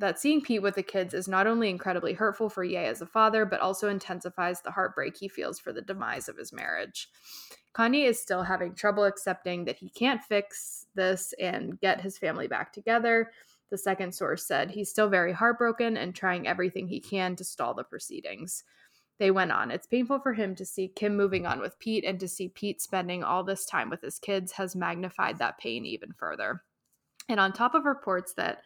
[0.00, 3.06] that seeing Pete with the kids is not only incredibly hurtful for Ye as a
[3.06, 7.08] father, but also intensifies the heartbreak he feels for the demise of his marriage.
[7.74, 12.48] Kanye is still having trouble accepting that he can't fix this and get his family
[12.48, 13.30] back together.
[13.70, 17.74] The second source said he's still very heartbroken and trying everything he can to stall
[17.74, 18.64] the proceedings.
[19.18, 19.70] They went on.
[19.70, 22.80] It's painful for him to see Kim moving on with Pete, and to see Pete
[22.80, 26.62] spending all this time with his kids has magnified that pain even further.
[27.28, 28.62] And on top of reports that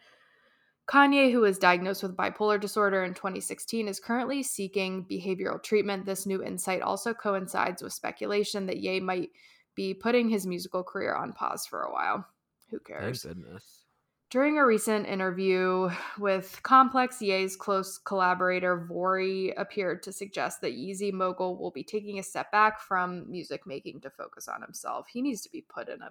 [0.87, 6.05] Kanye, who was diagnosed with bipolar disorder in 2016, is currently seeking behavioral treatment.
[6.05, 9.31] This new insight also coincides with speculation that Ye might
[9.73, 12.25] be putting his musical career on pause for a while.
[12.69, 13.23] Who Thank cares?
[13.23, 13.85] goodness.
[14.31, 21.13] During a recent interview with Complex, Ye's close collaborator Vory appeared to suggest that Yeezy
[21.13, 25.07] Mogul will be taking a step back from music making to focus on himself.
[25.07, 26.09] He needs to be put in a,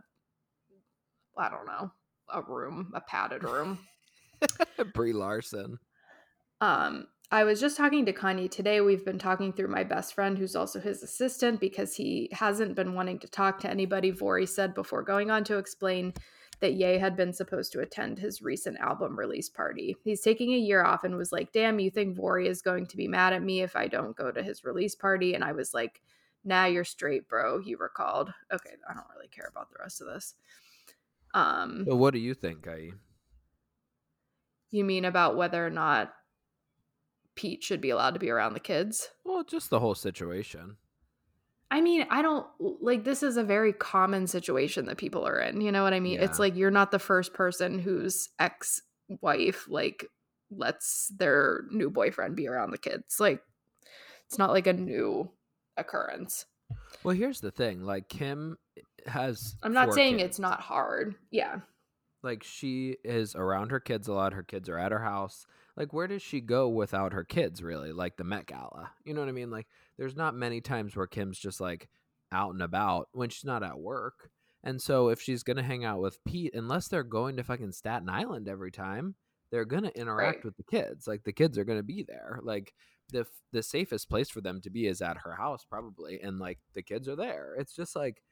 [1.36, 1.90] I don't know,
[2.32, 3.80] a room, a padded room.
[4.94, 5.78] Brie Larson.
[6.60, 8.80] Um, I was just talking to Kanye today.
[8.80, 12.94] We've been talking through my best friend, who's also his assistant, because he hasn't been
[12.94, 14.12] wanting to talk to anybody.
[14.12, 16.12] Vory said before going on to explain
[16.60, 19.96] that Ye had been supposed to attend his recent album release party.
[20.04, 22.96] He's taking a year off and was like, Damn, you think Vory is going to
[22.96, 25.34] be mad at me if I don't go to his release party?
[25.34, 26.00] And I was like,
[26.44, 27.60] Nah, you're straight, bro.
[27.60, 28.32] He recalled.
[28.52, 30.34] Okay, I don't really care about the rest of this.
[31.32, 32.92] Um, But what do you think, IE?
[34.74, 36.12] You mean about whether or not
[37.34, 39.08] Pete should be allowed to be around the kids?
[39.24, 40.76] Well, just the whole situation.
[41.70, 45.60] I mean, I don't like this is a very common situation that people are in.
[45.60, 46.20] You know what I mean?
[46.20, 48.80] It's like you're not the first person whose ex
[49.20, 50.06] wife like
[50.50, 53.18] lets their new boyfriend be around the kids.
[53.18, 53.42] Like
[54.26, 55.30] it's not like a new
[55.76, 56.46] occurrence.
[57.02, 57.82] Well, here's the thing.
[57.82, 58.56] Like Kim
[59.06, 60.30] has I'm not saying kids.
[60.30, 61.16] it's not hard.
[61.30, 61.60] Yeah.
[62.24, 64.32] Like she is around her kids a lot.
[64.32, 65.46] Her kids are at her house.
[65.76, 67.92] Like where does she go without her kids really?
[67.92, 68.90] Like the Met Gala.
[69.04, 69.50] You know what I mean?
[69.50, 69.66] Like
[69.98, 71.88] there's not many times where Kim's just like
[72.32, 74.30] out and about when she's not at work.
[74.64, 77.72] And so if she's going to hang out with Pete unless they're going to fucking
[77.72, 79.14] Staten Island every time,
[79.50, 80.44] they're going to interact Right.
[80.46, 81.06] with the kids.
[81.06, 82.40] Like the kids are going to be there.
[82.42, 82.72] Like
[83.12, 86.38] the f- the safest place for them to be is at her house probably and
[86.38, 87.54] like the kids are there.
[87.58, 88.22] It's just like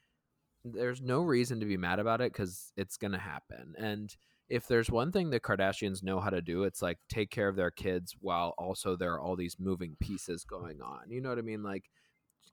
[0.65, 3.75] there's no reason to be mad about it because it's gonna happen.
[3.79, 4.15] And
[4.49, 7.57] if there's one thing the Kardashians know how to do, it's like take care of
[7.57, 11.11] their kids while also there are all these moving pieces going on.
[11.11, 11.63] You know what I mean?
[11.63, 11.89] Like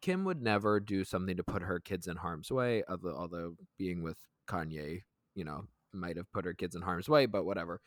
[0.01, 4.01] Kim would never do something to put her kids in harm's way, although, although being
[4.01, 5.01] with Kanye,
[5.35, 7.81] you know, might have put her kids in harm's way, but whatever.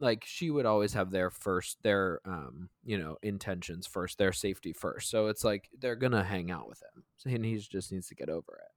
[0.00, 4.72] Like she would always have their first, their um, you know, intentions first, their safety
[4.72, 5.10] first.
[5.10, 8.28] So it's like they're gonna hang out with him, and he just needs to get
[8.28, 8.71] over it.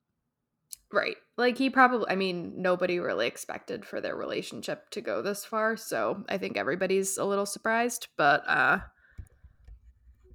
[0.92, 1.18] Right.
[1.38, 5.76] Like he probably I mean, nobody really expected for their relationship to go this far,
[5.78, 8.80] so I think everybody's a little surprised, but uh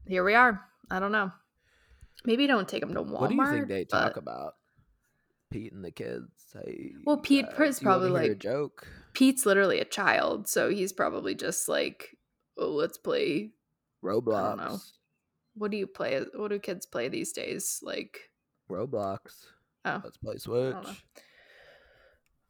[0.07, 0.61] here we are.
[0.91, 1.33] I don't know.
[2.25, 3.21] Maybe don't take them to Walmart.
[3.21, 4.55] What do you think they talk about?
[5.51, 6.29] Pete and the kids.
[6.53, 8.87] Hey, Well, Pete uh, Pritt's do you wanna probably hear a like- joke.
[9.15, 12.17] Pete's literally a child, so he's probably just like,
[12.57, 13.51] "Oh, let's play
[14.05, 14.57] Roblox.
[14.57, 14.79] know.
[15.55, 16.21] what do you play?
[16.37, 17.81] What do kids play these days?
[17.83, 18.31] Like,
[18.71, 19.47] Roblox.
[19.85, 20.37] Oh, Let's play.
[20.37, 20.75] Switch.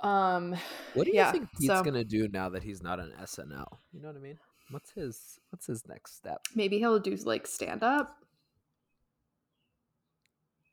[0.01, 0.57] um,
[0.95, 3.79] What do you yeah, think Pete's so- gonna do now that he's not an SNL?
[3.93, 4.39] You know what I mean?
[4.71, 6.43] What's his What's his next step?
[6.55, 8.17] maybe he'll do like stand up.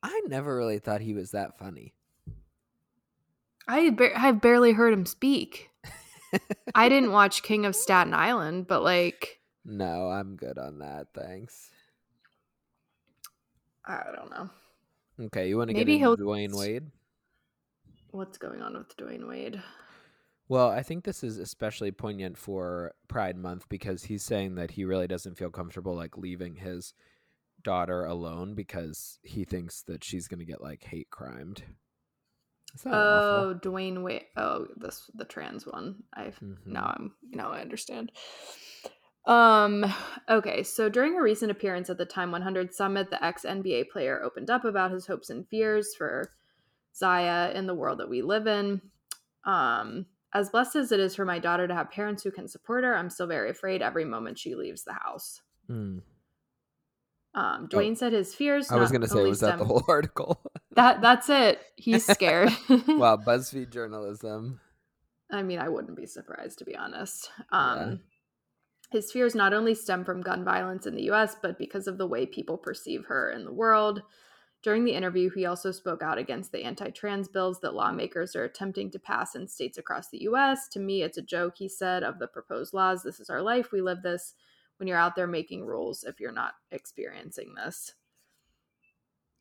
[0.04, 1.94] I never really thought he was that funny.
[3.68, 5.70] I ba- I've barely heard him speak.
[6.76, 11.08] I didn't watch King of Staten Island, but like, No, I'm good on that.
[11.16, 11.72] Thanks.
[13.86, 14.50] I don't know
[15.20, 16.92] Okay, you want to get into he'll- Dwyane Wade?
[18.12, 19.62] what's going on with Dwyane Wade.
[20.48, 24.86] Well, I think this is especially poignant for Pride Month because he's saying that he
[24.86, 26.94] really doesn't feel comfortable like leaving his
[27.64, 31.64] daughter alone because he thinks that she's going to get like hate crimed.
[32.86, 32.92] Oh,
[33.50, 33.72] awful?
[33.72, 34.26] Dwyane Wade.
[34.38, 36.04] Oh, this the trans one.
[36.14, 36.66] I Mhm.
[36.66, 38.12] now I'm now I understand.
[39.28, 39.86] Um.
[40.30, 40.64] Okay.
[40.64, 44.50] So during a recent appearance at the Time 100 Summit, the ex NBA player opened
[44.50, 46.32] up about his hopes and fears for
[46.96, 48.82] Zaya in the world that we live in.
[49.46, 50.06] Um.
[50.34, 52.96] As blessed as it is for my daughter to have parents who can support her,
[52.96, 55.42] I'm still very afraid every moment she leaves the house.
[55.68, 56.00] Hmm.
[57.34, 58.70] Um, Dwyane said his fears.
[58.72, 60.42] I was going to say, was that the whole article?
[60.76, 61.62] That that's it.
[61.76, 62.50] He's scared.
[62.70, 64.60] wow, BuzzFeed journalism.
[65.32, 67.30] I mean, I wouldn't be surprised to be honest.
[67.52, 68.02] Um,
[68.90, 72.08] His fears not only stem from gun violence in the US, but because of the
[72.08, 74.02] way people perceive her in the world.
[74.64, 78.44] During the interview, he also spoke out against the anti trans bills that lawmakers are
[78.44, 80.68] attempting to pass in states across the US.
[80.70, 83.04] To me, it's a joke, he said, of the proposed laws.
[83.04, 83.72] This is our life.
[83.72, 84.34] We live this
[84.78, 87.94] when you're out there making rules if you're not experiencing this.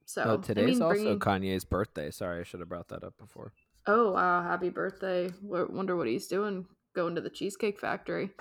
[0.05, 2.11] So, I today's mean, also bringing- Kanye's birthday.
[2.11, 3.53] Sorry, I should have brought that up before.
[3.87, 4.43] Oh, wow.
[4.43, 5.31] Happy birthday.
[5.43, 6.67] Wonder what he's doing.
[6.97, 8.31] Going to the Cheesecake Factory.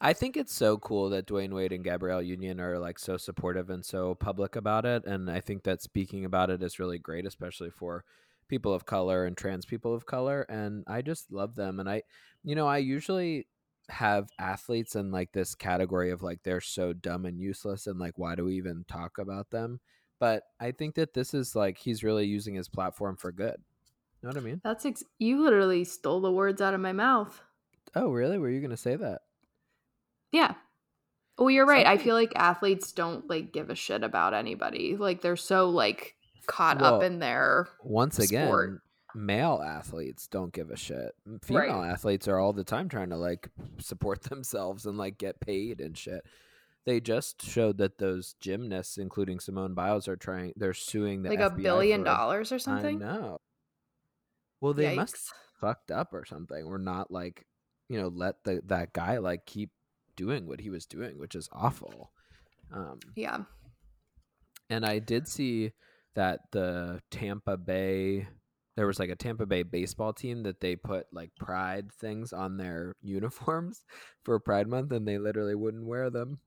[0.00, 3.68] I think it's so cool that Dwyane Wade and Gabrielle Union are like so supportive
[3.68, 5.04] and so public about it.
[5.04, 8.04] And I think that speaking about it is really great, especially for
[8.48, 10.42] people of color and trans people of color.
[10.42, 11.80] And I just love them.
[11.80, 12.02] And I,
[12.44, 13.48] you know, I usually
[13.88, 18.16] have athletes in like this category of like they're so dumb and useless and like
[18.16, 19.80] why do we even talk about them?
[20.22, 23.56] but I think that this is like he's really using his platform for good.
[24.22, 24.60] Know what I mean?
[24.62, 27.40] That's ex- you literally stole the words out of my mouth.
[27.94, 28.38] Oh, really?
[28.38, 29.22] Were you gonna say that?
[30.30, 30.54] Yeah.
[31.38, 31.86] Well, you're right.
[31.86, 34.96] I feel like athletes don't like give a shit about anybody.
[34.96, 36.14] Like they're so like
[36.46, 38.80] caught Well, up in their Once again, sport.
[39.14, 41.12] male athletes don't give a shit.
[41.42, 43.48] Female athletes are all the time trying to like
[43.78, 46.22] support themselves and like get paid and shit.
[46.84, 50.52] They just showed that those gymnasts, including Simone Biles, are trying.
[50.56, 52.98] They're suing the like a billion dollars or something.
[52.98, 53.38] know.
[54.62, 55.28] Well, they must Yikes.
[55.60, 57.44] fucked up or something or not like
[57.90, 59.70] you know let the that guy like keep
[60.16, 62.12] doing what he was doing which is awful
[62.72, 63.40] um Yeah.
[64.70, 65.72] and i did see
[66.14, 68.28] that the tampa bay
[68.76, 72.56] there was like a tampa bay baseball team that they put like pride things on
[72.56, 73.84] their uniforms
[74.24, 76.38] for pride month and they literally wouldn't wear them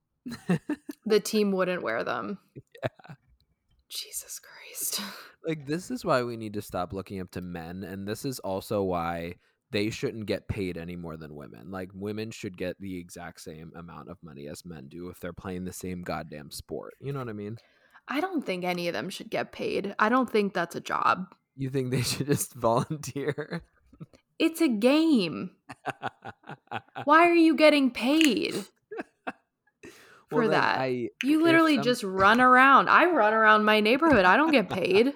[1.06, 2.40] The team wouldn't wear them.
[2.56, 3.16] Yeah.
[3.90, 4.65] Jesus Christ.
[5.48, 8.40] like this is why we need to stop looking up to men and this is
[8.40, 9.36] also why
[9.72, 13.72] they shouldn't get paid any more than women like women should get the exact same
[13.76, 17.20] amount of money as men do if they're playing the same goddamn sport you know
[17.20, 17.58] what i mean
[18.08, 19.96] I don't think any of them should get paid.
[19.98, 21.34] I don't think that's a job.
[21.58, 23.64] you think they should just volunteer
[24.38, 25.52] It's a game.
[27.06, 28.54] Why are you getting paid?
[30.30, 30.80] For Well, that.
[30.80, 32.90] I, You literally some- just run around.
[32.90, 34.26] I run around my neighborhood.
[34.26, 35.14] I don't get paid.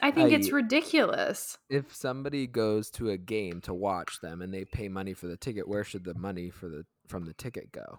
[0.00, 1.58] I think it's ridiculous.
[1.68, 5.36] if somebody goes to a game to watch them and they pay money for the
[5.36, 7.98] ticket where should the money for the from the ticket go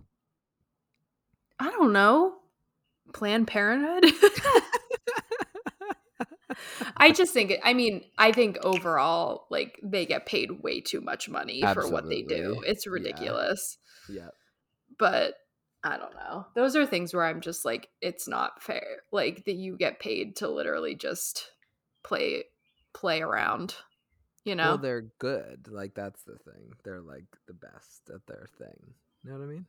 [1.59, 2.36] I don't know.
[3.13, 4.05] Planned Parenthood?
[6.97, 11.01] I just think it, I mean, I think overall like they get paid way too
[11.01, 12.36] much money for what they do.
[12.36, 12.67] Absolutely.
[12.69, 12.91] It's Yeah.
[12.93, 13.77] ridiculous.
[14.09, 14.30] yeah
[14.99, 15.33] But
[15.83, 16.45] I don't know.
[16.55, 18.97] Those are things where I'm just like it's not fair.
[19.11, 21.49] Like that you get paid to literally just
[22.03, 22.43] play
[22.93, 23.75] play around.
[24.45, 24.69] You know?
[24.69, 29.29] well they're good like that's the thing they're like the best at their thing you
[29.29, 29.65] know what i mean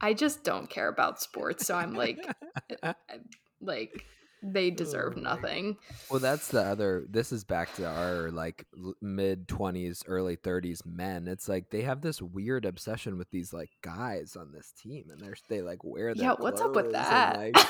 [0.00, 2.18] I just don't care about sports, so I'm like
[2.82, 3.18] eh, eh,
[3.60, 4.04] like
[4.42, 5.76] they deserve Oh nothing.
[6.10, 7.04] Well, that's the other.
[7.08, 8.66] This is back to our like
[9.00, 11.26] mid twenties, early thirties men.
[11.28, 15.20] It's like they have this weird obsession with these like guys on this team, and
[15.20, 17.36] they're they like wear their Yeah, what's up with that?
[17.36, 17.66] and, like,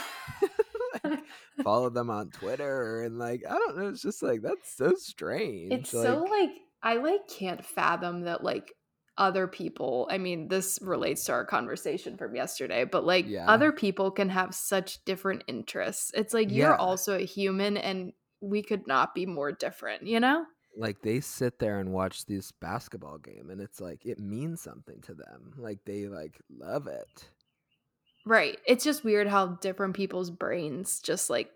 [1.05, 1.21] like,
[1.63, 3.89] follow them on Twitter and like I don't know.
[3.89, 5.73] It's just like that's so strange.
[5.73, 6.51] it's so like
[6.83, 8.73] I like can't fathom that like
[9.19, 13.51] other people I mean this relates to our conversation from yesterday but like Yeah.
[13.51, 16.11] other people can have such different interests.
[16.15, 20.47] It's like you're also a human and we could not be more different, you know?
[20.77, 25.01] like they sit there and watch this basketball game, and it's like it means something
[25.01, 25.53] to them.
[25.57, 27.31] Like they like love it.
[28.25, 28.59] Right.
[28.67, 31.51] It's just weird how different people's brains just like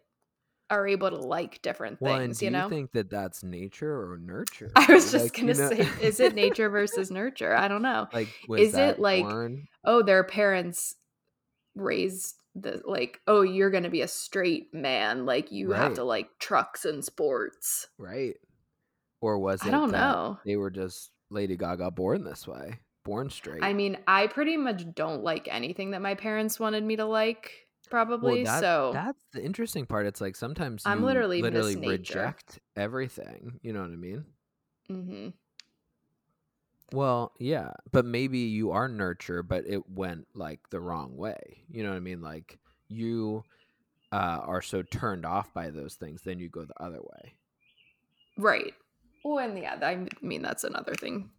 [0.72, 2.68] are able to like different Well, things, do you you know?
[2.68, 4.72] think that that's nature or nurture?
[4.76, 7.54] I was just Like, going you know- say is it nature versus nurture?
[7.54, 8.08] I don't know.
[8.12, 9.68] Like, was Is it, like- born?
[9.84, 10.96] oh their parents
[11.74, 16.28] raised the like oh you're gonna be a straight man like you have to like
[16.38, 18.34] trucks and sports right?
[19.22, 19.68] Or was it?
[19.68, 23.62] i don't know They were just Lady Gaga born this way, born straight.
[23.64, 27.50] i mean i pretty much don't like anything that my parents wanted me to like
[27.92, 30.06] probably that- so that's the interesting part.
[30.06, 33.60] It's like sometimes I'm you literally literally reject everything.
[33.62, 34.24] You know what I mean?
[34.88, 35.28] hmm
[36.92, 41.64] Well, yeah, but maybe you are nurture, but it went like the wrong way.
[41.70, 42.20] You know what I mean?
[42.20, 43.44] Like you
[44.12, 47.34] uh, are so turned off by those things, then you go the other way.
[48.38, 48.74] right
[49.24, 51.30] well and yeah i mean that's another thing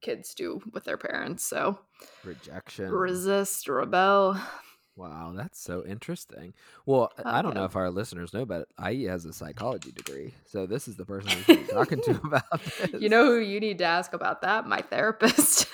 [0.00, 1.78] kids do with their parents so
[2.24, 2.90] Rejection.
[2.90, 4.36] resist rebel
[4.98, 6.54] Wow, that's so interesting.
[6.84, 10.34] Well, I- I don't know if our listeners know, but IE has a psychology degree.
[10.46, 12.50] So this is the person we should be talking to about
[12.90, 13.00] this.
[13.00, 15.66] you know who you need to ask about that my therapist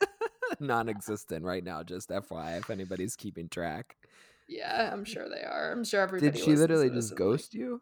[0.60, 1.82] non-existent right now.
[1.82, 3.96] Just FYI, if anybody's keeping track.
[4.48, 5.72] Yeah, I'm sure they are.
[5.72, 6.30] I'm sure everybody.
[6.32, 7.80] Did she literally just and, like- ghost you?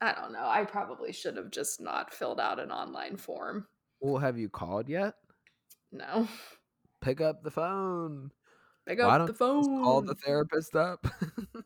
[0.00, 0.46] I don't know.
[0.46, 3.66] I probably should have just not filled out an online form.
[4.00, 5.14] Well, have you called yet?
[5.90, 6.28] No,
[7.00, 8.30] Pick up the phone.
[8.86, 9.64] Pick Why up the phone.
[9.82, 11.06] call the therapist up.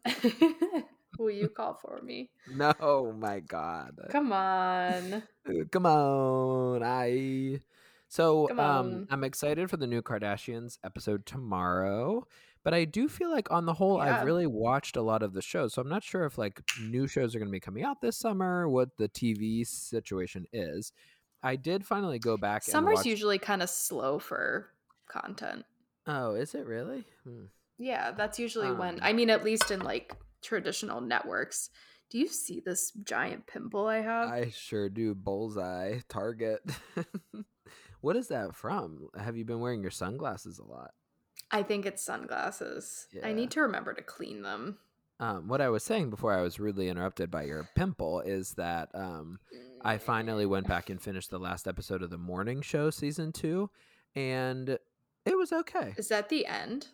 [1.19, 2.31] Will you call for me?
[2.55, 3.99] no, my God.
[4.11, 5.23] Come on.
[5.71, 7.61] Come on, I.
[8.09, 9.07] So um.
[9.11, 12.27] I'm excited for the new Kardashians episode tomorrow.
[12.63, 14.19] But I do feel like on the whole Yeah.
[14.19, 15.75] I've really watched a lot of the shows.
[15.75, 18.69] So I'm not sure if like new shows are gonna be coming out this summer,
[18.69, 20.93] what the TV situation is.
[21.43, 24.69] I did finally go back and Summer's watch usually kind of slow for
[25.09, 25.65] content.
[26.11, 27.05] Oh, is it really?
[27.25, 27.45] Hmm.
[27.79, 31.71] Yeah, that's usually when Um, I mean at least in like traditional networks.
[32.11, 34.29] Do you see this giant pimple I have?
[34.29, 35.15] I sure do.
[35.15, 36.61] Bullseye, Target.
[38.01, 39.09] what is that from?
[39.17, 40.91] Have you been wearing your sunglasses a lot?
[41.53, 43.07] I think it's sunglasses.
[43.23, 44.79] I need to remember to clean them.
[45.21, 48.89] Um, what I was saying before I was rudely interrupted by your pimple is that
[48.95, 49.39] um,
[49.83, 53.71] I finally went back and finished the last episode of the morning show season two,
[54.17, 54.79] and
[55.27, 55.95] it was okay.
[55.97, 56.89] Is that the end?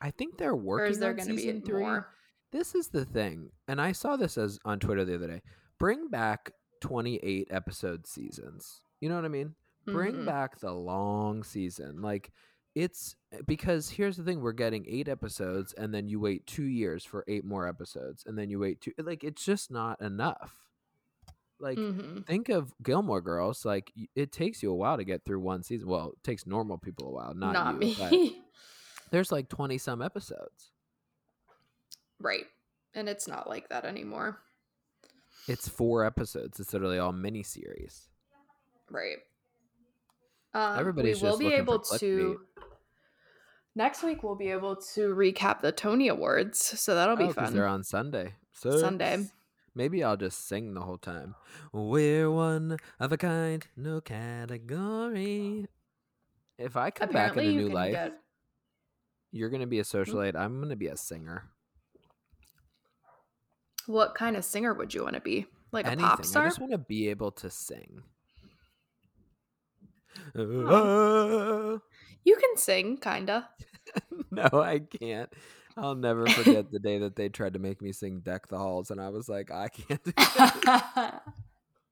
[0.00, 1.80] I think they're Or working is there on going to be season three.
[1.82, 2.08] more?
[2.52, 5.42] This is the thing, and I saw this as on Twitter the other day.
[5.78, 8.80] Bring back twenty eight episode seasons.
[9.00, 9.54] You know what I mean?
[9.86, 10.26] Bring Mhm.
[10.26, 12.00] back the long season.
[12.00, 12.30] Like
[12.74, 13.16] it's
[13.46, 17.24] because here's the thing: we're getting eight episodes, and then you wait two years for
[17.26, 18.92] eight more episodes, and then you wait two.
[18.98, 20.63] Like it's just not enough.
[21.60, 22.26] Like Mhm.
[22.26, 23.64] think of Gilmore Girls.
[23.64, 25.88] Like it takes you a while to get through one season.
[25.88, 27.78] Well, it takes normal people a while, not, Not, you,
[28.10, 28.42] me.
[29.10, 30.72] there's like twenty some episodes.
[32.20, 32.44] right.
[32.96, 34.38] And it's not like that anymore.
[35.48, 36.60] It's four episodes.
[36.60, 38.08] It's literally all mini series.
[38.90, 39.18] Right.
[40.54, 42.40] Um, Everybody's we will be able to
[43.74, 47.52] next week we'll be able to recap the Tony Awards, so that'll be Oh, fun.
[47.52, 48.34] They're on Sunday.
[48.52, 49.26] So Sunday.
[49.74, 51.34] Maybe I'll just sing the whole time.
[51.72, 55.66] We're one of a kind, no category.
[56.58, 58.12] If I come Apparently back in a new life, get
[59.32, 59.96] you're gonna be a hmm?
[59.96, 60.36] socialite.
[60.36, 61.50] I'm gonna be a singer.
[63.86, 65.46] what kind of singer would you want to be?
[65.72, 66.44] Like a pop star?
[66.44, 68.02] I just want to be able to sing.
[70.36, 71.80] Oh.
[72.22, 73.48] You can sing, kinda.
[74.30, 75.30] no, I can't.
[75.76, 78.90] I'll never forget the day that they tried to make me sing "Deck the Halls,"
[78.90, 80.02] and I was like, I can't.
[80.04, 81.22] Do that.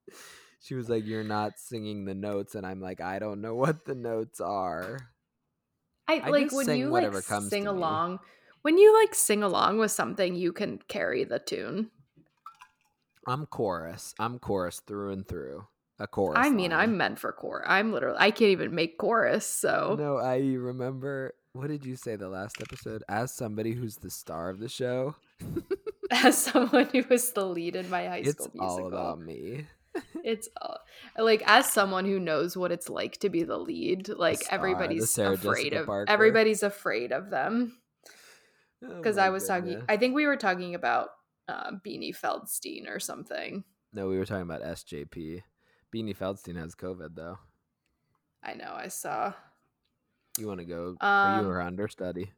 [0.61, 3.85] she was like, "You're not singing the notes," and I'm like, I don't know what
[3.85, 4.99] the notes are.
[6.09, 7.66] I I like when you like sing to me.
[7.66, 8.20] along.
[8.62, 11.91] When you like sing along with something, you can carry the tune.
[13.26, 14.14] I'm chorus.
[14.18, 15.66] I'm chorus through and through.
[15.99, 16.39] A chorus.
[16.41, 16.80] I mean, line.
[16.80, 17.66] I'm meant for chorus.
[17.68, 21.35] I'm literally I can't even make chorus, so No, I remember.
[21.55, 23.05] What did you say the last episode?
[23.09, 25.17] As somebody who's the star of the show,
[26.11, 28.85] as someone who was the lead in my high it's school musical.
[28.85, 29.67] all about me.
[30.25, 30.77] It's uh,
[31.19, 35.19] like as someone who knows what it's like to be the lead, like star, everybody's
[35.19, 37.77] afraid Jessica of everybody's afraid of them.
[38.83, 39.83] Oh Because my I was talking.
[39.91, 41.11] I think we were talking about
[41.47, 43.65] uh, Beanie Feldstein or something.
[43.93, 45.43] No, we were talking about SJP.
[45.95, 47.39] Beanie Feldstein has COVID though.
[48.43, 49.35] I know, I saw.
[50.39, 50.97] You want to go?
[51.01, 52.33] are you Um, her understudy?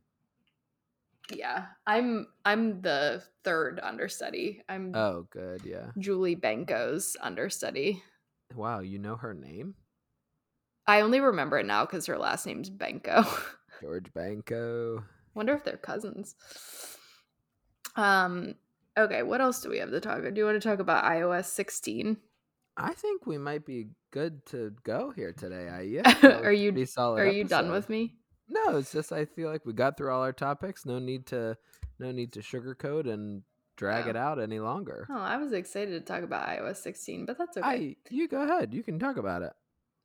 [1.33, 1.67] Yeah.
[1.87, 4.63] I'm I'm the third understudy.
[4.69, 5.63] I'm Oh, good.
[5.65, 5.91] Yeah.
[5.99, 8.03] Julie Benko's understudy.
[8.55, 9.75] Wow, you know her name,
[10.87, 13.27] I only remember it now because her last name's Benko.
[13.81, 15.03] George Banco.
[15.35, 16.35] Wonder if they're cousins.
[17.97, 18.55] Um.
[18.97, 19.23] Okay.
[19.23, 20.19] What else do we have to talk?
[20.19, 20.35] about?
[20.35, 22.17] Do you want to talk about iOS 16?
[22.77, 25.69] I think we might be good to go here today.
[25.69, 26.15] I yeah.
[26.43, 28.15] Are you- Are you done with me?
[28.49, 30.85] No, it's just I feel like we got through all our topics.
[30.85, 31.57] No need to,
[31.99, 33.43] no need to sugarcoat and
[33.77, 34.11] drag Oh.
[34.11, 35.07] it out any longer.
[35.09, 37.67] Oh, I was excited to talk about iOS 16, but that's okay.
[37.67, 38.75] I, you go ahead.
[38.75, 39.53] You can talk about it.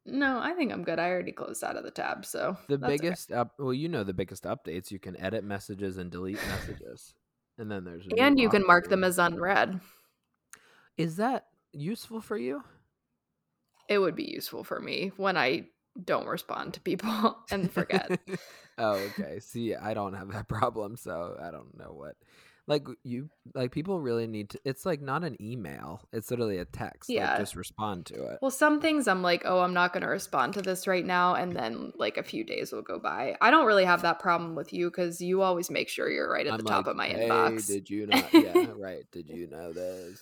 [0.05, 0.97] No, I think I'm good.
[0.99, 2.97] I already closed out of the tab, so The that's okay.
[3.09, 4.89] biggest up, well, you know the biggest updates.
[4.89, 7.13] You can edit messages and delete messages,
[7.57, 9.81] and then there's And you can mark them as unread.
[10.97, 12.63] Is that useful for you?
[13.87, 15.65] It would be useful for me when I
[16.03, 18.19] don't respond to people and forget.
[18.77, 19.39] oh, okay.
[19.39, 22.15] See, I don't have that problem, so I don't know what.
[22.67, 24.59] Like you, like people really need to.
[24.63, 26.07] It's like not an email.
[26.13, 27.09] It's literally a text.
[27.09, 27.31] Yeah.
[27.31, 28.37] Like, just respond to it.
[28.43, 31.33] well, some things I'm like, oh, I'm not going to respond to this right now.
[31.33, 33.35] And then like a few days will go by.
[33.41, 36.45] I don't really have that problem with you because you always make sure you're right
[36.45, 37.65] at I'm the top like, of my hey, inbox.
[37.65, 38.31] Did you not?
[38.31, 39.03] Yeah, right.
[39.11, 40.21] Did you know this?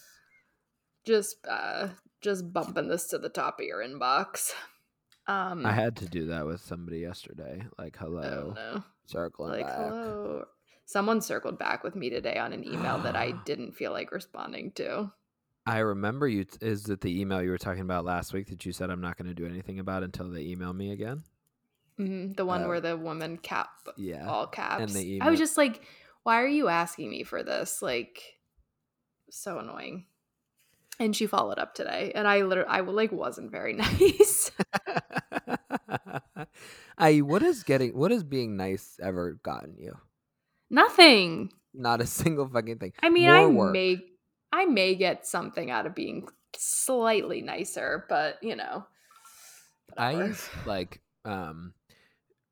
[1.08, 1.88] Just uh
[2.22, 4.52] just bumping this to the top of your inbox.
[5.28, 7.64] Um I had to do that with somebody yesterday.
[7.78, 8.84] Like, hello, oh no.
[9.06, 9.76] circling Like back.
[9.78, 10.46] hello.
[10.86, 14.72] Someone circled back with me today on an email that I didn't feel like responding
[14.76, 15.12] to.
[15.66, 16.46] I remember you.
[16.46, 19.02] T- is it the email you were talking about last week that you said I'm
[19.02, 21.24] not going to do anything about until they email me again?
[22.00, 22.68] Mhm, The one Oh.
[22.70, 24.30] where the woman cap Yeah.
[24.30, 24.94] all caps.
[24.94, 25.84] the I was just like,
[26.24, 27.82] why are you asking me for this?
[27.82, 28.22] Like,
[29.30, 30.06] so annoying.
[31.00, 34.50] And she followed up today, and I literally, I like wasn't very nice.
[36.98, 39.98] I what is getting what is being nice ever gotten you?
[40.70, 41.52] Nothing.
[41.74, 42.94] Not a single fucking thing.
[43.02, 43.74] I mean, More I work.
[43.74, 44.00] may,
[44.52, 48.86] I may get something out of being slightly nicer, but you know,
[49.98, 50.28] I whatever.
[50.30, 51.74] used like um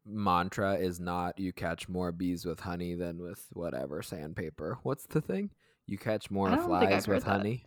[0.05, 4.77] mantra is not you catch more bees with honey than with whatever sandpaper.
[4.83, 5.49] What's the thing?
[5.87, 7.65] You catch more I don't think I've flies with honey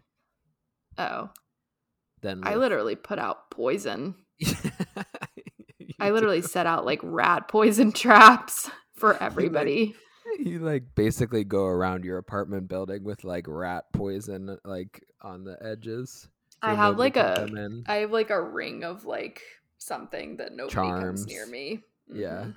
[0.98, 1.30] Oh,
[2.22, 4.14] Then I literally put out poison.
[6.00, 9.94] I literally set out like rat poison traps for everybody.
[10.38, 15.56] you like basically go around your apartment building with like rat poison like on the
[15.64, 16.28] edges.
[16.62, 17.48] I have like a.
[17.86, 19.42] I have like a ring of like
[19.78, 21.80] something that nobody comes near me.
[22.12, 22.46] Yeah.
[22.46, 22.56] Mhm.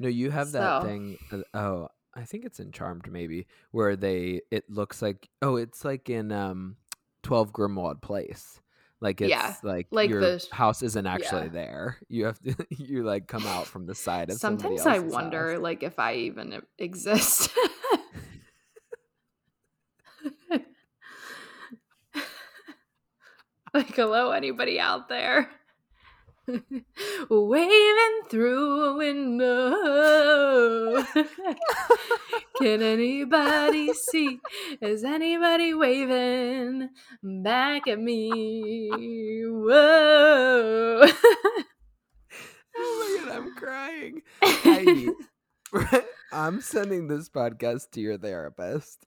[0.00, 1.18] No, you have that So- thing.
[1.32, 5.84] uh, Oh, I think it's in Charmed maybe, where they it looks like oh, it's
[5.84, 6.76] like in um
[7.28, 8.58] Twelve Grimmauld Place.
[9.02, 11.48] Like it's Yeah, like, like your the house isn't actually yeah.
[11.52, 11.98] there.
[12.08, 15.62] You have to you like come out from the side of Sometimes I wonder house.
[15.62, 17.50] like if I even exist.
[23.74, 25.50] like hello anybody out there?
[27.30, 31.02] Waving through a window.
[32.60, 34.40] Can anybody see?
[34.80, 36.88] Is anybody waving
[37.22, 38.90] back at me?
[39.44, 41.06] Whoa.
[42.80, 44.22] Oh my god, I'm crying.
[44.42, 45.08] I,
[46.32, 49.04] I'm sending this podcast to your therapist.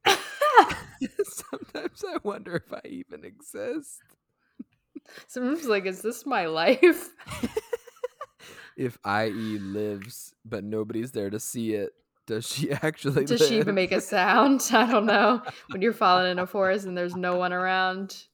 [1.23, 4.01] Sometimes I wonder if I even exist.
[5.27, 7.09] Sometimes like, is this my life?
[8.77, 11.91] If IE lives, but nobody's there to see it,
[12.25, 14.67] does she actually Does she even make a sound?
[14.73, 15.41] I don't know.
[15.69, 18.25] When you're falling in a forest and there's no one around.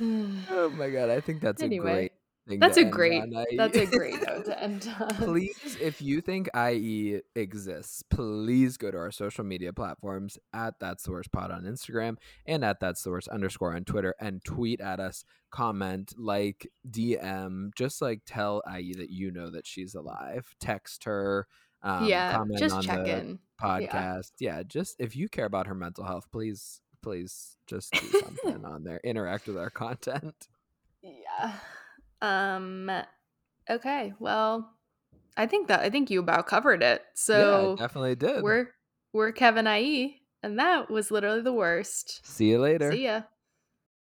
[0.00, 2.18] Oh my god, I think that's a Anyway, great thing.
[2.46, 3.56] That's a great on, IE.
[3.56, 5.08] that's a great note to end on.
[5.16, 11.04] please, if you think IE exists, please go to our social media platforms at That's
[11.04, 12.16] the Worst Pod on Instagram
[12.46, 17.74] and at That's the Worst underscore on Twitter and tweet at us, comment, like, DM,
[17.74, 20.54] just like tell IE that you know that she's alive.
[20.60, 21.46] Text her.
[21.82, 23.38] Um, yeah, comment just on check the in.
[23.60, 24.30] podcast.
[24.38, 24.62] Yeah.
[24.62, 29.00] just if you care about her mental health, please, please just do something on there.
[29.04, 30.48] Interact with our content.
[31.02, 31.52] Yeah.
[32.24, 32.90] Um
[33.68, 34.70] okay, well,
[35.36, 37.02] I think that I think you about covered it.
[37.02, 38.42] yeah, So I definitely did.
[38.42, 38.68] we're
[39.12, 42.20] we're Kevin IE, and that was literally the worst.
[42.24, 42.90] See you later.
[42.92, 43.22] See ya.